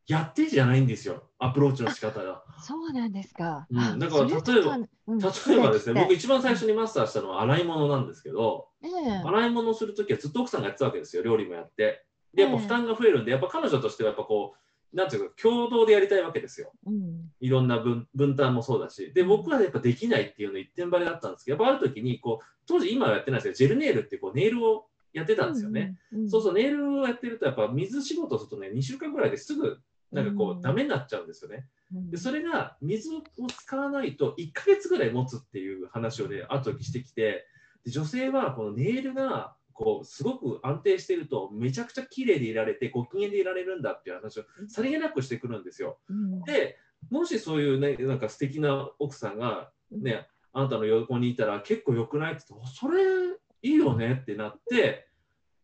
[0.07, 1.23] やってじゃないんですよ。
[1.39, 2.43] アプローチの仕方が。
[2.61, 3.67] そうなんですか。
[3.71, 12.05] うんあだから例えばうん例えばですね、僕一番最初にマスターしたのは洗い物なんですけど、ええ洗い物するときはずっと奥さんがやってたわけですよ、料理もやって。
[12.35, 16.73] で、やっぱ負担が増えるんで、やっぱ彼女としてはやっぱこう、なんていうか、共同でやりたいわけですよ。
[16.87, 19.13] うんいろんな分分担もそうだし。
[19.15, 25.97] で、僕はやっぱできないっていうの一点張りだったんですけど、やっぱある時に、こう、当時今はやってないですけど、ジェルネイルってこうネイルをやってたんですよね。。
[26.13, 29.81] うんうんそうそう、ネイルをやってると、やっぱ水仕事をするとね、2週間ぐらいですぐ、
[30.13, 31.67] なんかこうダメになっちゃうんですよね。
[31.95, 37.47] うんで、それが水を使わないと1ヶ月ぐらい持つっていう話をね、後にしてきて、
[37.85, 45.99] で女性はこのネイルが、こう、すごく安定していると、めちゃくちゃ綺麗でいられて、ご機嫌でいられるんだっていう話をさりげなくしてくるんですよ。
[46.11, 46.77] うんで、
[47.09, 53.03] もしそういうね、なんか素敵な奥さんが、ね、あなたの横にいたら結構良くないって言って、それ
[53.63, 55.09] いいよねってなって、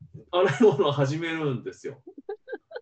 [0.32, 2.02] 洗い物を始めるんですよ。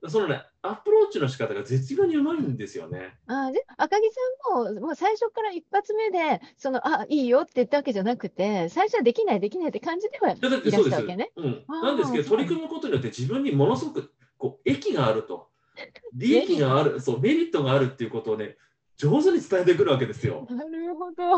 [0.08, 3.16] そのね、アプローチの仕方が絶妙にうまいんですよね。
[3.26, 11.32] あで赤木さんももう最初から一発目でそのあいいよって言ったわけじゃなくて最初はできないできないって感じではいらしたわけね。
[11.36, 15.48] うん、なんですけど、取り組むことによって自分にものすごくこう益があると、
[16.14, 18.56] 利益がある、そう、メリットがあるっていうことをね、
[18.96, 20.46] 上手に伝えてくるわけですよ。
[20.50, 21.36] なるほど。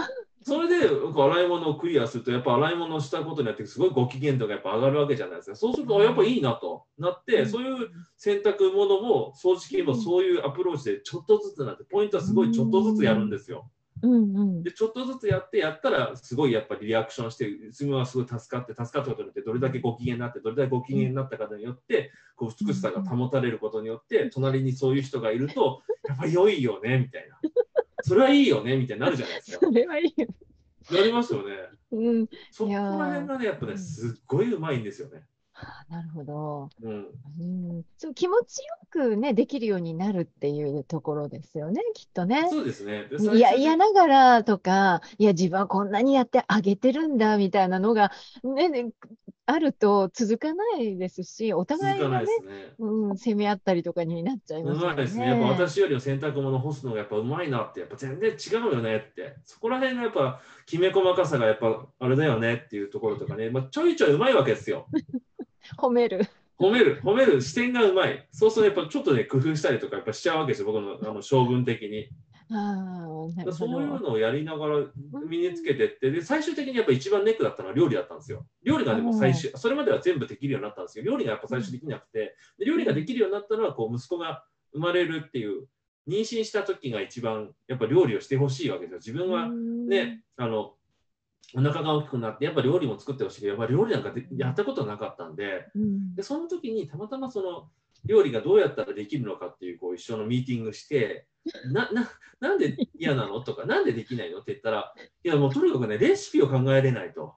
[0.48, 5.56] それで洗い物をクリアすると、やっぱ洗い物をしたことによって、すごいご機嫌度がやっぱ上がるわけじゃないですか。
[5.56, 7.48] そうすると、あやっぱいいなとなって、うん。
[7.48, 13.68] そういう洗濯物も掃除機もそういうアプローチでちょっとずつなって、ポイントはすごいちょっとずつやるんですよ。
[14.02, 14.12] うん。
[14.12, 14.62] うん。
[14.62, 27.40] で、ちょっとずつやって、やったら、すごいやっぱりリアクションして、自分はすごい助かって、助かったことによって、どれだけご機嫌になって、どれだけご機嫌になったかによって、こう美しさが保たれることによって、隣にそういう人がいると、やっぱり良いよね、みたいな。
[28.06, 29.66] それはいいよね、みたいになるじゃないですか。
[29.66, 30.28] それはいいよ。
[30.92, 31.54] なりますよね。
[31.90, 35.26] うん、そこら辺がね、やっぱね、すっごいうまいんですよね。
[35.54, 36.68] あなるほど。
[36.82, 37.06] うん。
[37.40, 42.46] うん、そう気持ちよくねできるようになるっていうところですよねきっとね。
[42.50, 43.06] そうですね。
[43.10, 48.12] でいや、嫌ながらとか、いや、自分はこんなにやってあげてるんだみたいなのが、
[48.44, 48.90] ね、ね
[49.48, 52.74] あると続かないですし、お互いがねね。
[52.80, 54.86] うん、責め合ったりとかになっちゃいうますよね。
[54.88, 55.26] まいですね。
[55.26, 59.36] やっぱ私よりも洗濯物干すのがやっぱうまいなって、やっぱ全然違うよねって。
[59.44, 64.88] そこら辺がやっぱきめ細かさがやっぱあれだよねっていうところとかね、まあ、ちょいちょいうまいわけですよ。
[65.78, 66.26] 褒める。
[66.58, 68.26] 褒める、褒める視点がうまい。
[68.32, 72.08] そうするとやっぱちょっとね、工夫したりとかやっぱしちゃうわけですよ、僕のあの性分的に。
[72.50, 74.00] あそういうど。
[74.00, 74.86] のをやりながら
[75.28, 78.46] 身につけてって、で、最終的にやっぱ一番ネックだったのは料理だったんですよ。
[78.62, 81.04] 料理がでも最終、それまでは全部できるようになったんですよ。
[81.04, 85.66] 料理がやっぱ最初できなくて、で料理ができるようになったのは、こう、息子が生まれるっていう、
[86.08, 89.14] 妊娠した時が一番、やっぱ料理をしてほしいわけですよ。
[89.14, 90.74] 自分はね、あの、
[91.54, 97.70] お腹が大きくなって、やっぱ料理も作ってほしいけど、やっぱ料理なんかでやったことなかったんで、うん、で、その時にたまたまその
[98.06, 101.26] 料理がどうやったらできるのかっていうこう一緒のミーティングして、
[101.72, 103.40] な、な、なんで嫌なの？
[103.40, 104.38] とか、なんでできないの？
[104.38, 107.34] って言ったら、いやもうとにかくね、レシピを考えれないと。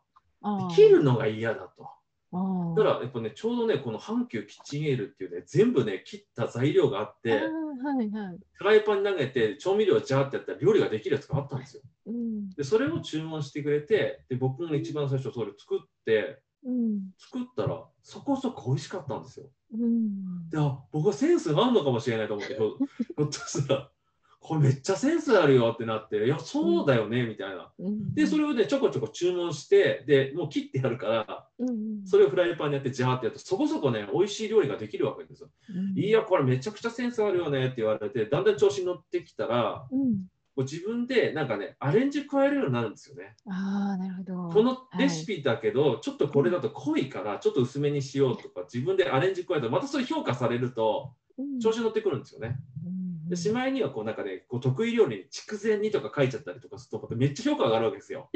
[0.75, 1.89] 切るのが嫌だと。
[2.31, 8.39] だからやっぱね、ちょうどね、この阪急キッチンエールっていうね、全部ね、切った材料があって、はいはい。
[8.53, 11.81] フライパンに投げて調味料をジャーってやったら料理ができるやつがあったんですよ。
[12.05, 16.35] うんで、それを注文してくれて、で、僕が一番最初それ作って、うん
[17.17, 19.45] 作ったらそこそこ美味しかったんですよ。
[19.73, 23.89] うんで、あ、僕はセンスがあるのかもしれないと思って、ひょっとしたら、
[24.39, 27.71] これめっちゃセンスあるよってなって、いや、そうだよね、みたいな。
[27.77, 35.49] うんで、それをね、ちょこちょこ注文して、で、もう切ってやるから、うんそれをフライパンにやって、ジャーってやって、そこそこね、美味しい料理ができるわけですよ。
[35.69, 40.25] うんいや、これめちゃくちゃセンスあるよねって言われて、だんだん調子に乗ってきたら、うん
[40.59, 43.33] こう自分でなんかね、アレンジ加えるようになるんですよね。
[43.47, 44.49] ああ、なるほど。
[44.49, 52.57] このレシピだけど、ちょっとこれだと濃いから、ちょっと薄めにしようとか、自分でアレンジ加えたら、またそれ評価されると、うん調子に乗ってくるんですよね。
[52.85, 58.29] うんでしまいにはこうなんかね、こう得意料理に筑前煮とか書いちゃったりとかすると、めっちゃ評価上がるわけですよ。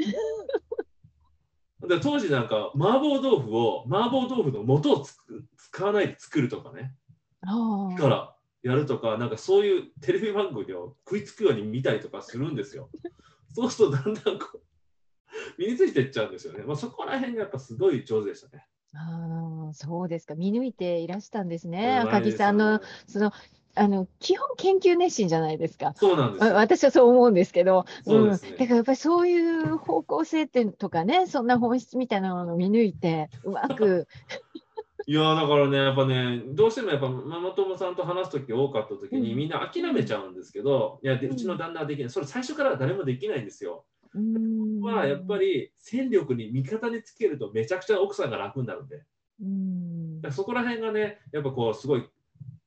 [1.86, 6.94] で当時なんか麻婆豆腐を麻婆豆腐の素をつく使わないで作るとかね
[7.42, 8.33] ああから
[8.64, 12.88] やるとかなんかそういうテレビ番組を食いつくように見たりとかするんですよ。
[13.54, 14.60] そうするとだんだんこう
[15.58, 16.64] 身についていっちゃうんですよね。
[16.64, 18.66] まあ、そこら辺がやっぱすごい上手でしたね。
[18.94, 20.34] ああ、そうですか。
[20.34, 21.98] 見抜いていらしたんですね。
[21.98, 23.32] 赤木さんの、その、
[23.74, 25.86] あの、基本研究熱心じゃないですか。
[25.86, 26.54] わそうなんですよ。
[26.54, 34.06] 私はそう思うんですけど、そうですねん、だからやっぱりそういう方向性ってとかね、そんな本質みたいなものを見抜いて、うまく、
[35.06, 39.36] いやーだからね、やっぱね、どうしてもやっぱママ友さんと話す時多かった時に、うん。
[39.36, 43.84] みんな諦めちゃうんですけど、いやでうちの旦那はできない、それ最初から誰もできないんですよ。
[44.14, 44.80] うーん。
[44.80, 49.02] まあやっぱり戦力に味方につけるとめちゃくちゃ奥さんが楽になるんで、
[49.40, 52.08] うーんそこら辺がね、やっぱこうすごい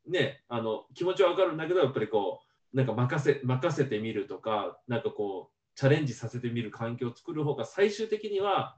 [0.08, 2.42] ね、あの気持ちはわかるんだけど、やっぱりこ
[2.74, 8.76] う、なんか任せ任せてみるとか、なんかこう、チャレンジさせてみる環境を作る方が最終的には、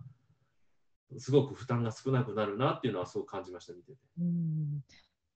[1.18, 3.98] すごく負担が少なくなるなっていうのはすごく感じました、見てて。
[4.20, 4.84] うん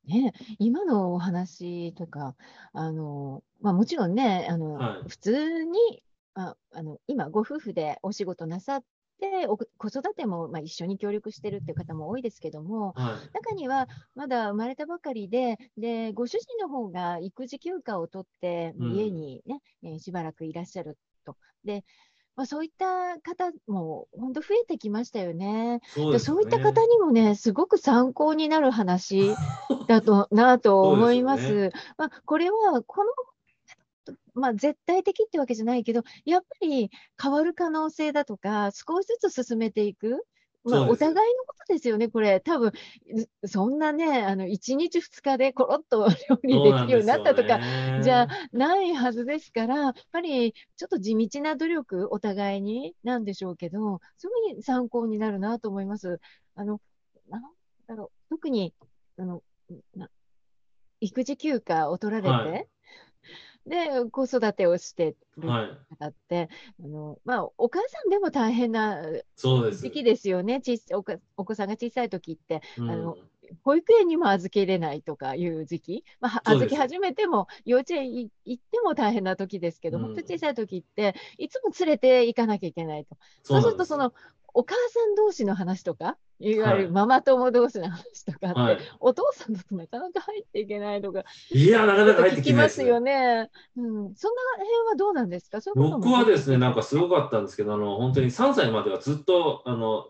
[0.05, 2.35] ね、今のお話とか、
[2.73, 8.83] あの、まあもちろんね、あの、はい普通に、あ、あの、今ご夫婦でお仕事なさっ
[9.21, 21.37] て、お子育てもまあ一緒に協力してるっていう方も多いですけども、はい中にはまだ生まれたばかりで、で、ご主人の方が育児休暇を取って、うん家にね、えーしばらくいらっしゃると。
[21.63, 21.85] で、
[22.35, 25.81] まあ、そういった方も本当増えてきましたよね。
[25.85, 29.35] そうでそういったね方にもね、すごく参考になる話
[29.87, 31.45] だと なと思います。
[31.45, 33.11] そうでまあ、これは、この、
[34.33, 36.89] まあ、絶対的ってわけじゃないけど、やっぱり
[37.21, 40.25] 変わる可能性だとか、少しずつ進めていく。
[40.63, 42.39] まあ、お互いのことですよね、これ。
[42.39, 42.71] 多分、
[43.41, 56.19] うそんなね、あの、1日2日でコロッと 料理できるようになったとか、ねじゃあないはずですから、やっぱりちょっと地道な努力、お互いになんでしょうけど、すごい参考になるなと思います。
[56.55, 56.79] あの、
[57.29, 57.41] なん
[57.87, 58.73] だろう、特に、
[59.17, 59.43] あの、
[59.95, 60.09] な
[61.01, 62.67] 育児休暇を取られて、はい
[63.65, 66.49] で、子育てをしてるはい、方って、
[66.83, 69.01] あの、まあ、お母さんでも大変な。
[69.35, 70.61] 時期ですよね。
[70.61, 73.17] ちっおかお子さんが小さい時って、うんあの
[73.63, 83.15] 保育園にも預けれないとかいう時期、まあ、預け始めても、幼稚園い行っても大変な時ですけど、うん本当に小さい時って、いつも連れて行かなきゃいけないと。
[83.43, 84.13] そうすると、その、
[84.53, 86.83] お母さん同士の話とか、いわゆはい。
[86.83, 93.49] るママ友同士の話とかって、はい、お父さんだとなかなか入っていけないとか、いや、なかなか入って聞きますよね。
[93.77, 95.59] うん、そんな辺はどうなんですか？
[95.75, 100.07] 僕はですね、なんかすごかったんですけど、あの本当に3歳まではずっとあの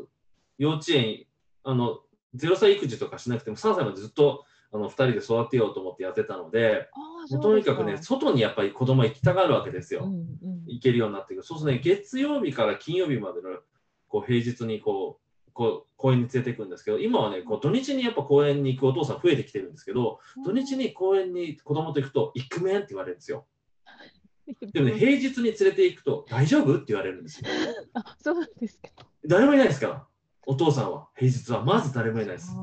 [0.57, 1.25] 幼稚園
[1.63, 1.99] あの、
[2.35, 6.89] 0歳育児とかしなくても、3歳までずっとあの2人で育てようと思ってやってたので、で
[7.27, 10.05] すとにかくね、外にやっぱり子供は行きたがるわけですよ。
[10.05, 10.65] うんうん。
[10.65, 11.43] 行けるようになってくる。
[11.43, 13.59] そうするとね、月曜日から金曜日までの
[14.13, 23.47] こう平日にこうこう公園に連れて行くんですけど、今はね、こう土日にやっぱ公園に行くお父さん増えてきてるんですけど、土日に公園に子供と行くと、行くめんって言われるんですよ。
[24.71, 27.47] でもね、平日に連れて行くと、大丈夫って言われるんですよ。
[27.95, 28.89] あ、そうなんですか。
[29.25, 30.05] 誰もいないですから、
[30.45, 32.55] お父さんは、平日はまず誰もいないです。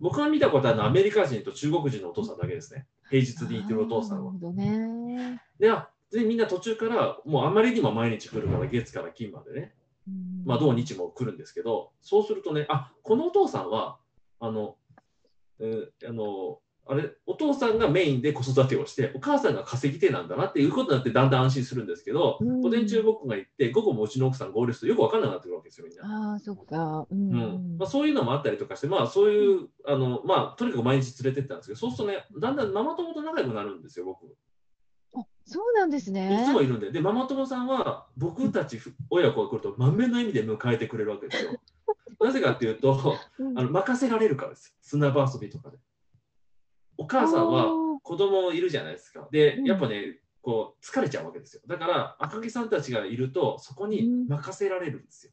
[0.00, 2.86] 僕が見たことあるのはアメリカ人と中国人のお父さんだけですね。
[3.10, 4.46] 平日に行ってるお父さんはなる。
[4.46, 5.40] ほどね。
[5.58, 9.74] で、あでみんな途中から、もうあまりにも毎日来るから、月から金までね。
[10.08, 13.98] うんまあ、土日も来るんですけど、そうするとね、あこのお父さんは、
[14.40, 14.76] あの、
[15.60, 26.32] えーあの、あれ、お父さんがメインで子育てをして、お母さんが稼ぎ手なんだなっていうことになって、だんだん安心するんですけど、うん午前中僕が行って、午後もうちの奥さん合流するとよく分かんなくなってくるわけですよ、みんな。
[26.32, 27.06] ああ、そっか。
[27.08, 34.26] ううんんまあ、そういうのもあったりとかして、まあ、そういう、あのまあ、とにかく毎日連れてったんですけど、そうするとね、だんだんママ友と仲良くなるんですよ、僕。
[35.46, 36.44] あそうなんですいね。
[36.46, 41.60] つもいるんで、で、ママ友さんは僕たち親子が来ると満面の意味で迎えてくれるわけですよ。
[42.20, 44.76] なぜかっていうと、うんあの任せられるからです。
[44.80, 45.78] 砂場遊びとかで。
[46.96, 49.28] お母さんは子供いるじゃないですか。
[49.32, 51.62] でう、んやっぱね、こう疲れちゃうわけですよ。
[51.66, 55.32] だから赤木さんたちがいるとそこに任せられるんですよ。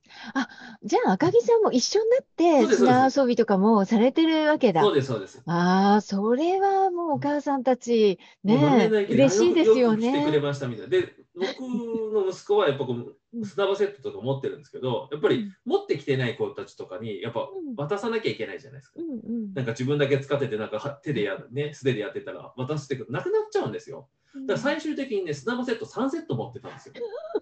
[0.83, 4.81] じゃあ、赤木さんも一緒になって砂遊びとかもされてるわけだ。
[4.81, 5.41] そうです、そうです。
[5.47, 10.39] ああ、それはもうお母さんたち、ね嬉しいですよよく来てくれね。
[10.39, 10.89] ましたみたいな。
[10.89, 19.01] で、僕の息子はやっぱこう砂場セットとか持ってるんですけど、やっぱり持ってきてない子たちとかにやっぱうん渡さなきゃいけないじゃないですかう。
[19.01, 24.09] んうんなんか自分だけ使ってて、なんかは手でやるね、素手でやってたら渡してくるなくなっちゃうんですよ。
[24.35, 26.93] うんだから最終的にね、砂場セット3セット持ってたんですよ。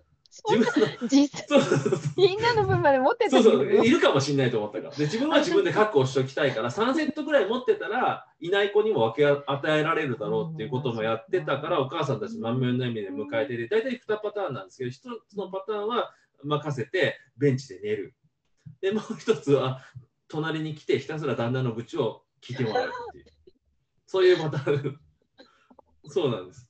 [1.02, 1.60] 自分
[2.16, 4.96] みんなの分まで持ってたそうそういるかもしれないと思ったから。
[4.96, 14.94] で自分は自分で確保しておきたいから3セットぐらい持ってたらいない子にも分け与えられるだろうっていうこともやってたからお母さんたち満面の意味で迎えてて大体2パターンなんですけど1
[15.28, 16.14] つのパターンは
[16.44, 18.14] 任せてベンチで寝る。
[18.82, 19.82] でもう一つは
[20.28, 23.26] 隣に来てひたすら旦那の愚痴を聞いてもらうっていう。
[24.06, 25.00] そういうパターン。
[26.10, 26.70] そうなんです。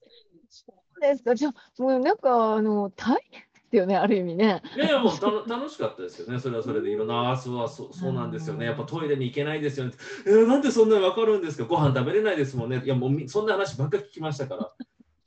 [0.50, 1.36] そうですか。
[1.36, 4.62] じゃあ、もうなんか、あの、大変ですよね、ある意味ね。
[4.76, 6.40] いやいやもう楽しかったですよね。
[6.40, 8.66] それはそれでいろんなああそうはそうそうなんですよね。
[8.66, 9.94] やっぱトイレに行けないですよね。
[10.26, 11.66] えーなんでそんなに分かるんですか？
[11.66, 12.82] ご飯食べれないですもんね。
[12.84, 14.72] いやもうみそんな話ばっか聞きましたから。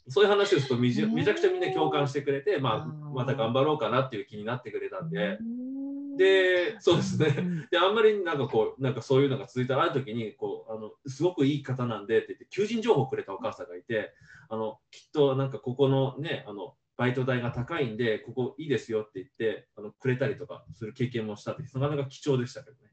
[0.09, 6.17] そういう話をするとめちゃくちゃみんな共感してくれて、まあ、また頑張ろうかなっていう気になってくれたんで、うん。
[6.17, 7.37] でそうですね。
[7.39, 7.69] うん。
[7.71, 14.13] であんまりなんかこうなんかそういうのが続いたらある時にこうあのすごくいい方なんでって言って求人情報をくれたお母さんがいて
[14.49, 22.91] あのきっとなんかここのねあのバイト代が高いんでここいいですよって言ってあのくれたりとかする経験もしたってなかなか貴重でしたけどね。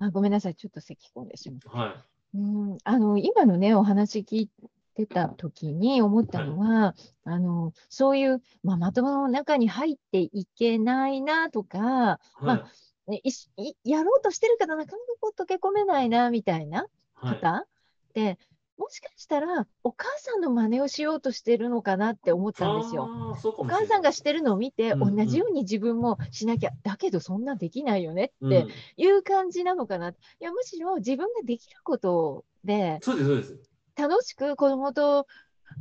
[0.00, 1.70] あごめんなさい、ちょっと咳き込んでしまった。
[1.70, 2.38] はい。
[2.38, 4.50] うん、あの今のね、お話聞い
[4.96, 12.66] てた時に思ったのは、あのそういう、まあ、まともの中に入っていけないなとか、まは
[13.06, 13.10] い。
[13.12, 17.40] ねいしいやろうとしてるけど、なかなかこう溶け込めないなみたいなはい。
[17.40, 17.66] 方っ
[18.14, 18.38] て、
[18.80, 23.36] もしかしたらお母さんの真似をしようとしてるのかなって思ったんですよ。
[23.58, 30.10] お母さんがしてるのを見て、うんうん同じように自分もしなきゃ、だけどそんなできないよねうんっていう感じなのかな。
[30.10, 33.58] いや、むしろ自分ができることで、そうですそうです。
[33.96, 35.26] 楽しく子供と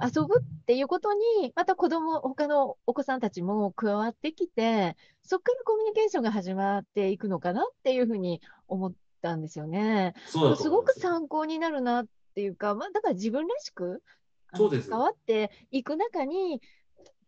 [0.03, 10.15] 遊ぶっていうことに、また子供、他のお子さんたちも加わってきて、そこからコミュニケーションが始まっていくのかなっていうふうに思ったんですよね。
[10.27, 12.05] すごく参考になるなっ
[12.39, 14.01] ていうか、まあ、だから自分らしく
[14.51, 16.61] あのそうです関わっていく中に、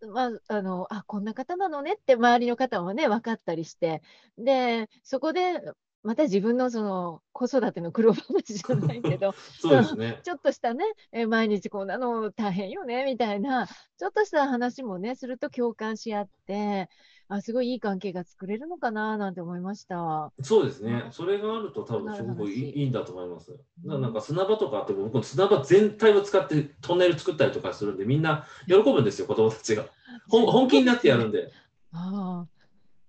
[0.07, 4.01] まあ、あの、あ、こんな方なのねって周りの方もね、分かったりして、
[4.37, 5.61] で、そこで、
[6.03, 10.19] また自分のその子育ての苦労話じゃないけど、 そうですね。
[10.23, 16.89] ちょっとしたね、えー毎日こんなの大変よねみたいな、ちょっとした話もね、すると共感し合って、
[17.33, 20.33] あすごいいい関係が作れるのかななんて思いました。
[20.41, 21.05] そうですね。
[21.11, 23.51] それがあると多分すごくいいんだと思います。
[23.51, 29.85] だからなんか砂場とかあっても、僕砂場全体を使ってトンネル作ったりとかするんで、みんな喜ぶんですよ、 子供たちが。
[30.27, 31.53] 本気になってやるんで。
[31.93, 32.47] ああ。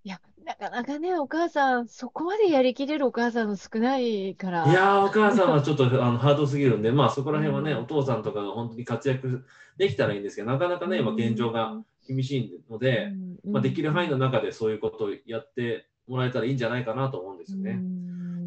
[0.05, 4.70] いや、なかなかね、お母さん、そこまでやりきれるお母さんの少ないから。
[4.70, 9.45] いやー、お母さんはちょっとあのハードすぎるんで、まあそこら辺はね、うんお父さんとかが本当に活躍
[9.79, 13.12] できたらいいんですけど、なかなかね、今現状が厳しいので、
[13.44, 17.78] まあ、できる範囲の中でそういうことをやってもらえたらいいんじゃないかなと思うんですよね。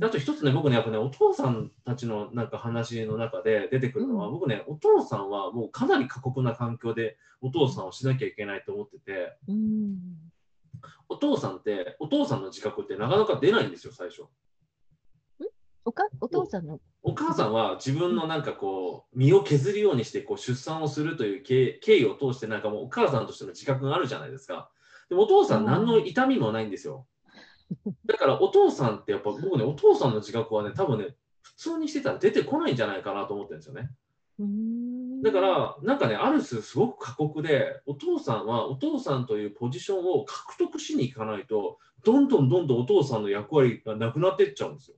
[0.01, 4.33] あと一つね、僕ね、やっぱね、お父さんたちのなんか話の中で出てくるのは、うん。
[4.33, 9.97] 僕ね、お父さんはもうかなり過酷な環境でお父さんをしなきゃいけないと思ってて、うん。
[11.07, 14.23] お父さんって、お父さんの自覚ってなかなか出ないんですよ、最初。
[15.85, 16.79] おかお父さんの？
[17.03, 24.71] お母さんは自分のなんかこう、身を削るようにしてこう出産をするという経経緯を通して、なんかもうお母さんとしての自覚があるじゃないですか。
[25.09, 27.05] でもお父さん、何の痛みもないんですよ。
[28.07, 33.91] だからお父さんってやっぱ僕ね、お父さんの自覚はね、多分ね、普通にしてたら出てこないんじゃないかなと思ってるんですよね。
[34.39, 44.97] うんだから、なんかね、ある種すごく過酷で、お父さんはお父さんというポジションを獲得しに行かないと、どんどんどんどんお父さんの役割がなくなっていっちゃうんですよ。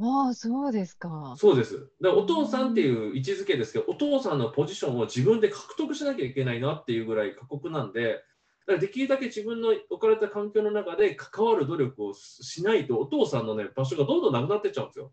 [0.00, 1.34] ああ、そうですか。
[1.36, 1.74] そうです。
[2.00, 8.24] だからお父さんっていう位置づけですけど、お父さんのポジションを自分で獲得しなきゃいけないなっていうぐらい過酷なんで、
[8.66, 15.12] だからできるだけ自分の置かれた環境の中で関わる努力をしないと、お父さんのね、場所がどんどんなくなっていっちゃうんですよ。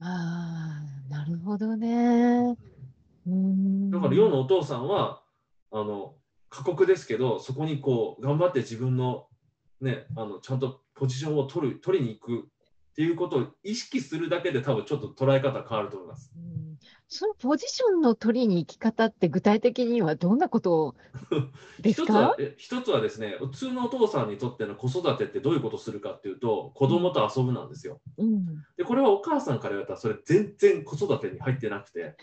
[0.00, 2.56] ああ、なるほどね。
[3.26, 5.22] うんだから世のお父さんは、
[5.72, 6.16] あの、
[6.50, 9.26] 過酷ですけど、そこにこう、頑張って自分の、
[9.80, 12.48] ね、あの、ちゃんとポジションを取る、取りに行く
[12.96, 16.32] っていうことを意識するだけで多分ちょっと捉え方変わると思います。
[16.34, 16.56] うん
[17.08, 20.96] そのポジションの取りに行き方って具体的にはどんなこと
[21.80, 28.00] です一つはかえ一つはですね、普通のお父さんにとっての子育てってどういうことをするかっていうと、子供と遊ぶなんですよ。
[28.18, 28.44] うん
[28.76, 32.16] で、これはお母さんから言われたら、それ全然子育てに入ってなくて、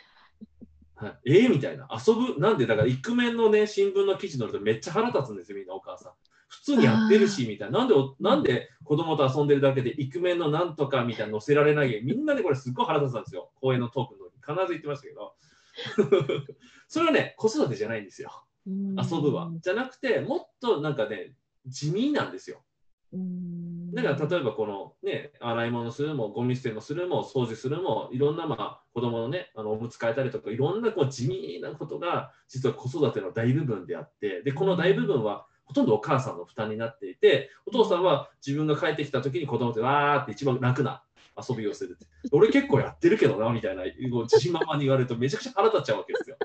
[0.95, 6.11] はい、えー、みたいな、遊ぶ、なんで、だから、イクメンのね、新聞の記事載るとめっちゃ腹立つんですよ、みんなお母さん。
[6.53, 7.79] 普通にやってるし、みたいな。
[7.79, 13.51] なんでお、なんで子供と遊んでるだけで、イクメンのなんとかみたいな載せられないみんなでこれすっごい腹立つんですよ。
[13.55, 15.33] 公園のトークの時必ず言ってましたけど。
[16.87, 18.45] それはね、子育てじゃないんですよ。
[18.67, 19.51] うん遊ぶは。
[19.61, 21.33] じゃなくて、もっとなんかね、
[21.65, 22.63] 地味なんですよ。
[23.11, 41.03] うんだから例えばこのね、洗い物するも、ゴミ捨てもするも、掃除するも、いろんなまあ子供のね、あのおむつ替えたりとか、いろんなこう地味なことが実は子育ての大部分であって、で、この大部分はほとんどお母さんの負担になっていて、お父さんは自分が帰ってきた時に子供ってわーって一番楽な
[41.37, 42.05] 遊びをするって。
[42.31, 46.37] 俺結構やってるけどな、みたいな、自信満々に言われるとめちゃくちゃ腹立っちゃうわけですよ。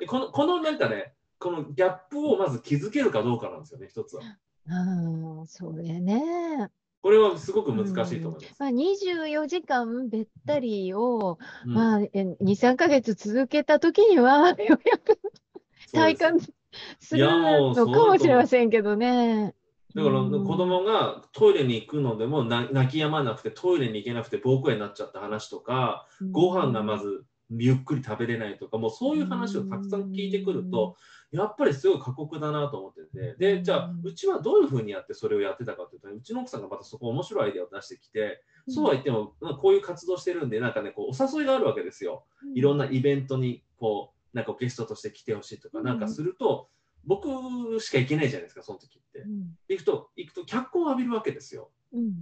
[0.00, 4.22] でこのこのなんかね、このギャップをまず気づけるかどうかなんですよね、一つは。
[4.22, 6.70] ああ、それね。
[7.00, 8.56] これはすごく難しいと思います。
[8.58, 15.18] まあ、24時間べったりを、うんまあ、え2、3ヶ月続けたときには、ようやく
[15.92, 16.38] 体感
[17.00, 19.54] するいやもうのかもしれませんけどね。
[19.94, 20.44] だからうん。
[20.44, 30.96] 子供がトイレに行くのでもな泣き止まなくてトイレに行けなくて膀胱炎になっちゃった話とか、ご飯がまずゆっくり食べれないとか、もうそういう話をたくさん聞いてくると、
[31.30, 42.24] やっぱりすごい過酷だなと思ってて、で、じゃあ、うちはどういうふうにやってそれをやってたかというと、うちの奥さんがまたそこ面白いアイデアを出してきて、そうは言っても、まあこういう活動してるんで、なんかね、こうお誘いがあるわけですよ。
[42.54, 46.68] いろんな、なイベントに、こう、なんかゲストとして来てほしいとか、うんなんかすると、
[47.04, 49.28] 僕しか行けないじゃないですか、その時ってう。
[49.28, 51.70] ん行くと、行くと脚光を浴びるわけですよ。
[51.92, 52.12] うん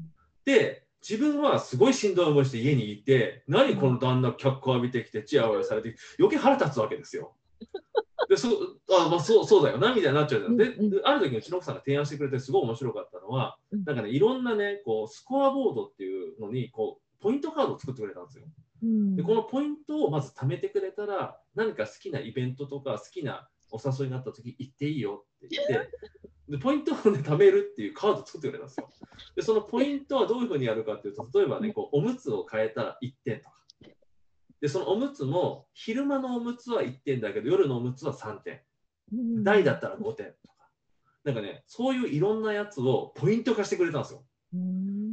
[0.45, 7.37] で、自分はすごいしんどい思いして家にいて、何この旦那脚光浴びてきて、チヤホヤされて、余計腹立つわけですよ。
[8.29, 8.49] でそ
[8.91, 10.57] あまあ、そうそうだよなみたいになっちゃうじゃん。
[10.57, 18.45] で、ある時にうちの奥さんが提案してくれて、すごい面白かったのは、うんなんかね、いろんなね、こうスコアボードっていうのにこう、ポイントカードを作ってくれたんですよ。
[18.87, 25.91] うんで、このポイントをまず貯めてくれたら、何か好きなイベントとか好きなお誘いがあった時行っていいよって言って、
[26.49, 28.91] でポイントを、ね、貯めるっていうカードを作ってくれたんですよ。
[29.34, 33.57] で、そのポイントはどういうふうにやるかっていうと、例えばね、こうおむつを変えたら1点とか。
[34.61, 38.62] で、そのおむつも、昼間のおむつは1点だけど、夜のおむつは3点。
[39.12, 40.70] うん大だったら5点とか。
[41.24, 44.24] なんかね、そういういろんなやつをポイント化してくれたんですよ。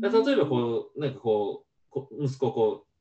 [0.02, 2.93] 例えばこう、なんかこう、こ息子をこう、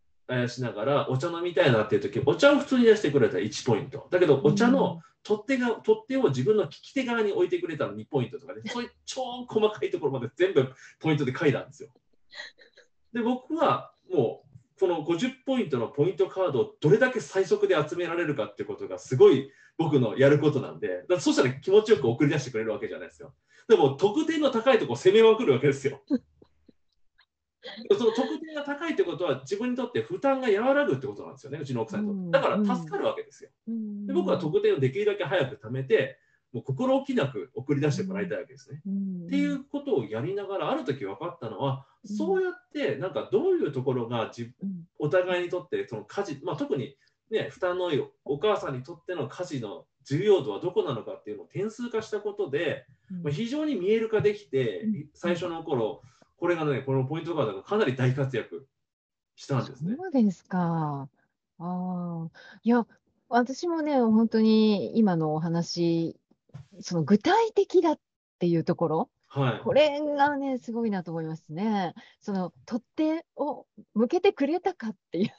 [0.49, 4.09] しながらお茶飲みたいなっていう時、お茶を普通に出してくれたら1ポイント。
[4.11, 11.91] だけど、お茶の取っ手が取っ手を自分の利き手側に置いてくれたら2ポイントとかで、そういう超細かいところまで全部ポイントで書いたんですよ。
[13.13, 23.33] で、僕はもう、この50ポイントのポイントカードをどれだけ最速で集められるかってことがすごい僕のやることなんで、だそしたら気持ちよく送り出してくれるわけじゃないですよ。
[23.69, 26.03] でも、得点の高いとこ攻めまくるわけですよ。
[27.97, 32.31] その得点が高いってことは自分にとって負担が和らぐってことなんですよね、うちの奥さんにとって。
[32.31, 33.51] だから助かるわけですよ。
[33.69, 34.07] うん。
[34.07, 36.19] で僕は得点をできるだけ早く貯めて、
[36.53, 38.83] もう心置きなく送り出してもらいたいわけですね。
[38.87, 39.27] うん。
[39.27, 42.17] っていうことをやりながら、ある時分かったのは、うん。
[42.17, 44.85] そうやってなんかどういうところが自うん。
[44.99, 46.97] お互いにとってその家事、まあ、特に、
[47.31, 52.85] ね、負担の多いお母さんにとっての家事の重要度はどこなのかっていうのを点数化したことで、
[53.23, 56.03] まあ、非常に見える化できてうん、最初の頃
[56.43, 58.67] これがね、このポイントカードがかなり大活躍
[59.37, 59.95] したんですね。
[59.97, 61.09] そうですか。
[61.61, 62.29] ああ。
[62.65, 62.85] いや、
[63.29, 66.17] 私もね、本当に今のお話、
[66.81, 68.01] その具体的だっ
[68.41, 69.61] ていうところ、はい。
[69.63, 71.95] これがね、すごいなと思いますね。
[72.21, 75.31] その取っ手を向けてくれたかっていう。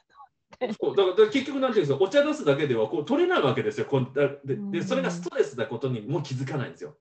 [0.79, 3.87] そうだから結局なんていうんですか、お茶出すだけではこう取れないわけですよ。
[3.87, 6.95] こうだでうんでそれがストレスなことにも気づかないんですよ。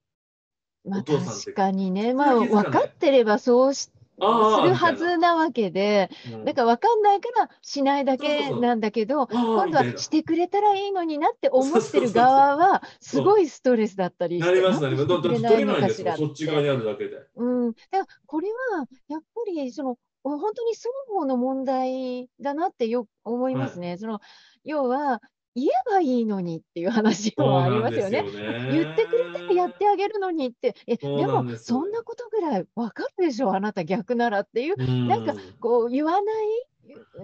[0.85, 3.91] まあ確かにね、まあ分かってればそうし
[4.23, 6.11] するはずなわけで、
[6.45, 15.05] だから分かんないからしないだけなんだけど、今度はしてくれたらいいのになって思ってる側は、すごいストレスだったりして、なりますなります。
[15.05, 17.17] って取れないんですそっち側にあるだけで。
[17.37, 23.97] うん、だからこれはやっぱりその本当に双方の問題だなってよ思いますね。
[23.97, 24.21] その
[24.65, 25.21] 要は
[25.55, 28.25] 言えばいいのにっていう話もありますよね。
[28.73, 35.09] 言ってくれたらやってあげるのにって、えでですそんなことぐらいわかるでしょ、あなた逆ならっていう、うん。
[35.09, 36.23] なんかこう言わない、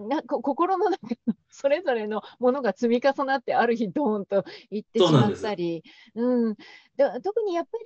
[0.09, 5.83] なこ心の中のそれぞれのものが積み重なって、ある日、ドーンと言ってしまったり、
[6.15, 6.55] うん、
[6.97, 7.79] で特にやっぱ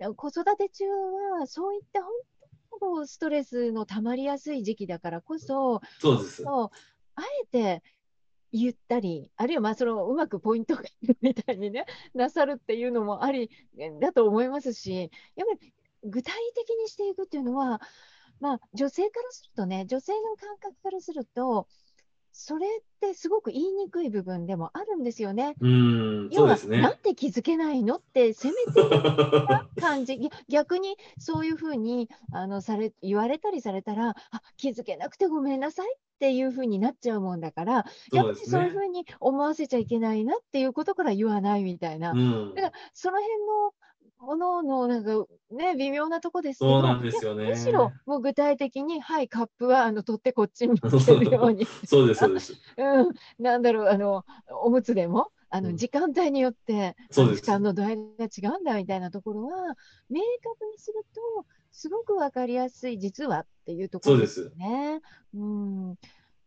[0.00, 0.84] り子育て中
[1.40, 2.12] は、そういった本
[2.80, 6.42] 当にストレスのたまりやすい時期だからこそ、そうです。
[6.42, 6.70] そう
[7.16, 7.82] あえて
[8.52, 10.82] 言ったり、あるいはまあそのうまくポイントが
[11.20, 13.50] みたいにね、 なさるっていうのもあり
[14.00, 15.72] だと思いますし、やっぱり
[16.04, 17.80] 具体的にしていくっていうのは、
[18.40, 21.68] まあ、女性からするとね、女性の感覚からすると、
[22.32, 22.70] それっ
[23.00, 25.54] てすごく言いにくい部分でもあるんですよね。
[25.60, 26.82] うん、要は、そうですね。
[26.82, 30.18] なんで気づけないのって、せめて感じ、
[30.48, 43.74] 逆にそういうふうにあのされ言われたりされたら、あ気づけなくてごめんなさいっていうふうになっちゃうもんだから、やっぱりそういうふうに思わせちゃいけないなっていうことから言わないみたいな、うんだからその辺の
[44.20, 47.48] もののなんかね、微妙なとこですけど、そうなんですよね。
[47.48, 52.54] むしろもう具体的に、はい、カップはあの取ってこっちに向けるように、 そうです、そうです。
[52.76, 54.24] うん、なんだろう、あの
[54.62, 55.30] おむつでも。
[55.52, 59.76] あうんの時間帯によって、そうです負担の度合いが違うんだみたいなところは、
[60.08, 65.00] 明確にすると、すごくわかりやすい、実はっていうところですよね。
[65.34, 65.98] うん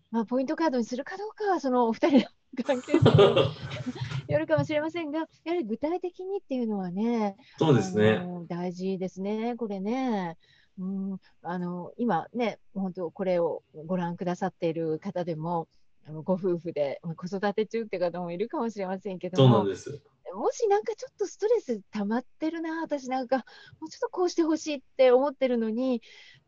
[0.10, 2.24] まあ、ポイントカードにするかどうかは、そのお二人の
[2.62, 3.00] 関係よ
[4.40, 8.22] るかもしれませんが、やはり具体的にっていうのはね、そうですね。
[8.48, 10.38] 大事ですね、これね。
[10.78, 15.68] うん、あの今ね、本当、これをご覧くださっている方でも、
[16.06, 20.02] あのご夫婦でまあ子育て中って方もいるかもしれませんけども、そうなんです。
[20.34, 23.44] もしなんかちょっとストレス溜まってるな、私なんか、も
[23.88, 26.02] うちょっとこうしてほしいって思ってるのに、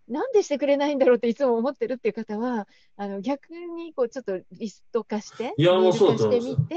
[0.08, 6.76] なんでしてくれないんだろうっていつも思ってるっていう方は、あの逆にこうちょっとリスト化して、いやもうそうだと思いみて、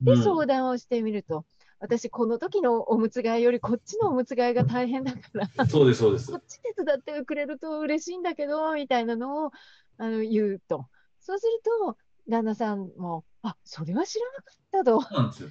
[0.00, 1.44] で、うん相談をしてみると。
[1.80, 6.38] 私、この時のおむつ替えよりこっちのおむつ替えが大変だから、そうです、そうですこ。
[6.38, 9.50] っち手伝ってくれると嬉しいんだけど、みたいなのを
[9.98, 10.86] あの言うと。
[11.20, 11.96] そうすると、
[12.28, 15.50] 旦那さんも、あ、それは知らなかったと。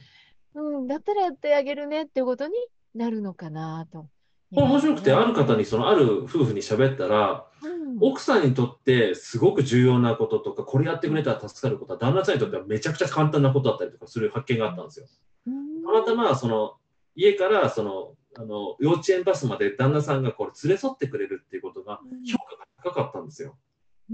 [0.55, 2.53] うん、だったらやってあげるねってことに
[2.93, 4.09] なるのかなと。
[4.53, 15.07] これ面白くて、ある方に、そのある夫婦に喋ったら、うん、奥さんにとってすごく重要なこととか、これやってくれたら助かることは、旦那さんにとってはめちゃくちゃ簡単なことだったりとかする発見があったんですよ。
[15.47, 15.83] うん。
[15.83, 16.75] たまたま、その、
[17.15, 23.57] 家から、その、あの、幼稚園バスまで旦那さんがこれ連れ添ってくれるっていうことが、評価が高かったんですよ。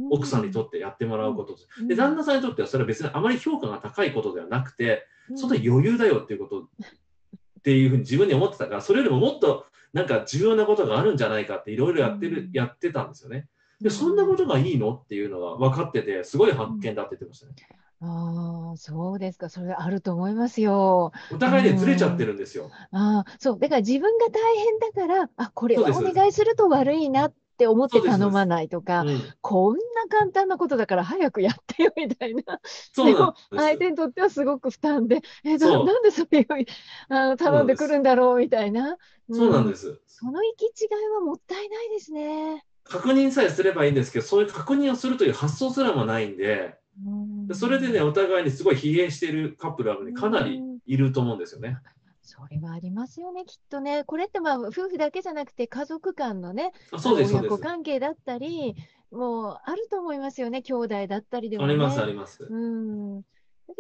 [0.10, 1.56] 奥さんにとってやってもらうこと。
[1.80, 1.88] うん。
[1.88, 5.38] で、旦那さんにとってはそれは別にあまり評価が高いことではなくて、うん。
[5.38, 13.48] その余裕だよっていうことっていうふうに自分に思ってたから、それよりももっとなんか重要なことがあるんじゃないかっていろいろやってる、うんやってたんですよね。
[13.80, 17.54] で、そんなことがいいのっていうのが分かってて、すごい発見だって言ってましたね。
[18.02, 19.50] ああ、そうですか。
[19.50, 21.12] それあると思いますよ。
[21.32, 22.70] お互いね、ずれちゃってるんですよ。
[22.92, 23.60] ああ、そう。
[23.60, 32.44] だから自分が大変だから、あ、これはお願いすると悪いなって思って頼まないとか、うん、こんな簡単なことだから早くやってよみたいな。
[32.64, 36.68] そうな相手にとってはすごく負担で、え、ななんでそういうふうに
[37.10, 38.98] あの頼んでくるんだろうみたいな。
[39.32, 39.70] そうなんす。
[39.70, 40.02] です。
[40.08, 42.66] その行き違いはもったいないですね。
[42.84, 51.78] 確認さえすればいいんですけど、そういう確認をするという発想すらもないんで、うんでそれでね、お互いにすごい疲弊しているカップルはね、かなりいると思うんですよね。
[52.24, 54.06] それはありますよね、きっとね。
[54.06, 57.58] これってまあ夫婦だけじゃなくて家族間のね、あそうです、親子。
[57.58, 58.76] 関係だったり、
[59.12, 61.74] もうあると思いますよね、兄弟だったりでもね。
[61.74, 62.44] あります、あります。
[62.50, 63.22] うん。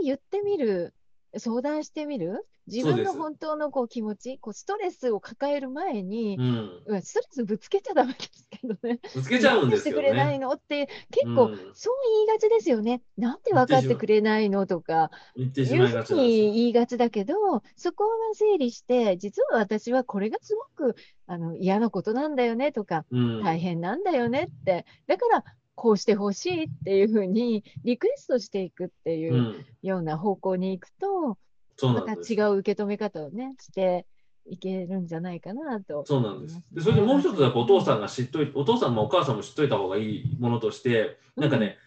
[0.04, 0.94] 言ってみる、
[1.38, 6.84] 相談してみる、自分の本当のこう気持ち、こうストレスを抱える前にう、ん。
[6.86, 9.00] うんストレスぶつけちゃダメですけどね。
[9.14, 10.40] ぶつけちゃうんですよなんでしてくれないね。
[10.40, 13.02] のって、結構、うんそう言いがちですよね。
[13.18, 16.16] なんで分かってくれないのとか、いうふう。
[16.16, 17.36] に言いがちだけど、
[17.76, 20.96] そこは整理して、実は私はこれがすごく
[21.28, 25.44] あの嫌なことなんだよねとか、うん大変なんだよねって、だから
[25.76, 31.38] こうしてほしいっていうふうにリクエストしていくっていううんような方向に行くと、
[31.76, 34.06] そうまたなんです違う受け止め方をね、して
[34.46, 36.06] いけるんじゃないかなと。
[36.06, 36.62] そうなんです。
[36.72, 41.78] で、それでもう一つやっぱお父さんが知っといお父さんもお母さんも知っといた方がいいものとして、なんかね、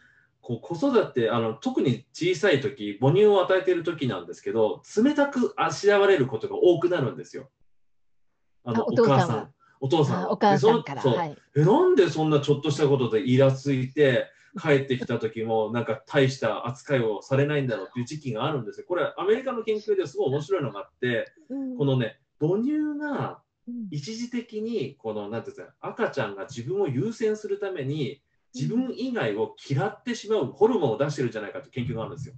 [0.41, 7.51] こう子育てあの、特に小さい時母乳を与えている時なんですけど、冷たくあしらわれることが多くなるんですよ。
[8.64, 9.55] あのあお父さんは母さん。
[9.81, 10.29] お父さんは。
[10.29, 11.03] あお母さんから。
[11.03, 11.37] はい。
[11.57, 18.87] えなんでそんなちょっとしたことでイラついて帰ってきた時もなんか大した扱いをされないんだろうっていう時期があるんですよ。
[18.89, 28.22] これアメリカの研究ですごい面白いのがあって、うんこのね母乳がうん一時的にこのなんていうんですか赤ちゃんが自分を優先するために
[28.55, 32.35] 自分以外を嫌ってしまうホルモンを出してるんじゃないかという研究があるんですよ。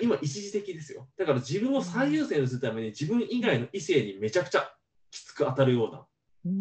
[0.00, 1.08] 今一時的ですよ。
[1.16, 4.75] だから自分を最優先にするために自分以外の異性にめちゃくちゃ
[5.16, 6.06] きつく当たるような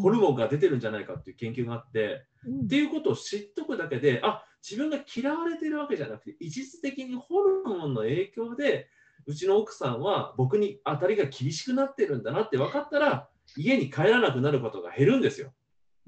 [0.02, 8.88] ホルモンが出てるんじゃないかっていう研究があって、うんっていうことを知っとくだけで、あ自分が嫌われてるわけじゃなくて、一時的にホルモンの影響で、
[9.26, 15.54] うちの奥さんは僕に当たりが厳しくなってるんだなって分かったら、家に帰らなくなることが減るんですよ。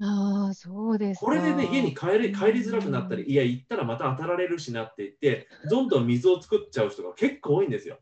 [0.00, 1.26] ああ、そうですか。
[1.26, 7.98] これでね、家に帰り帰りづらくなったり、いや、行ったらまた当たられるしなって言って、どんどん水を作っちゃう人が結構多いんですよ。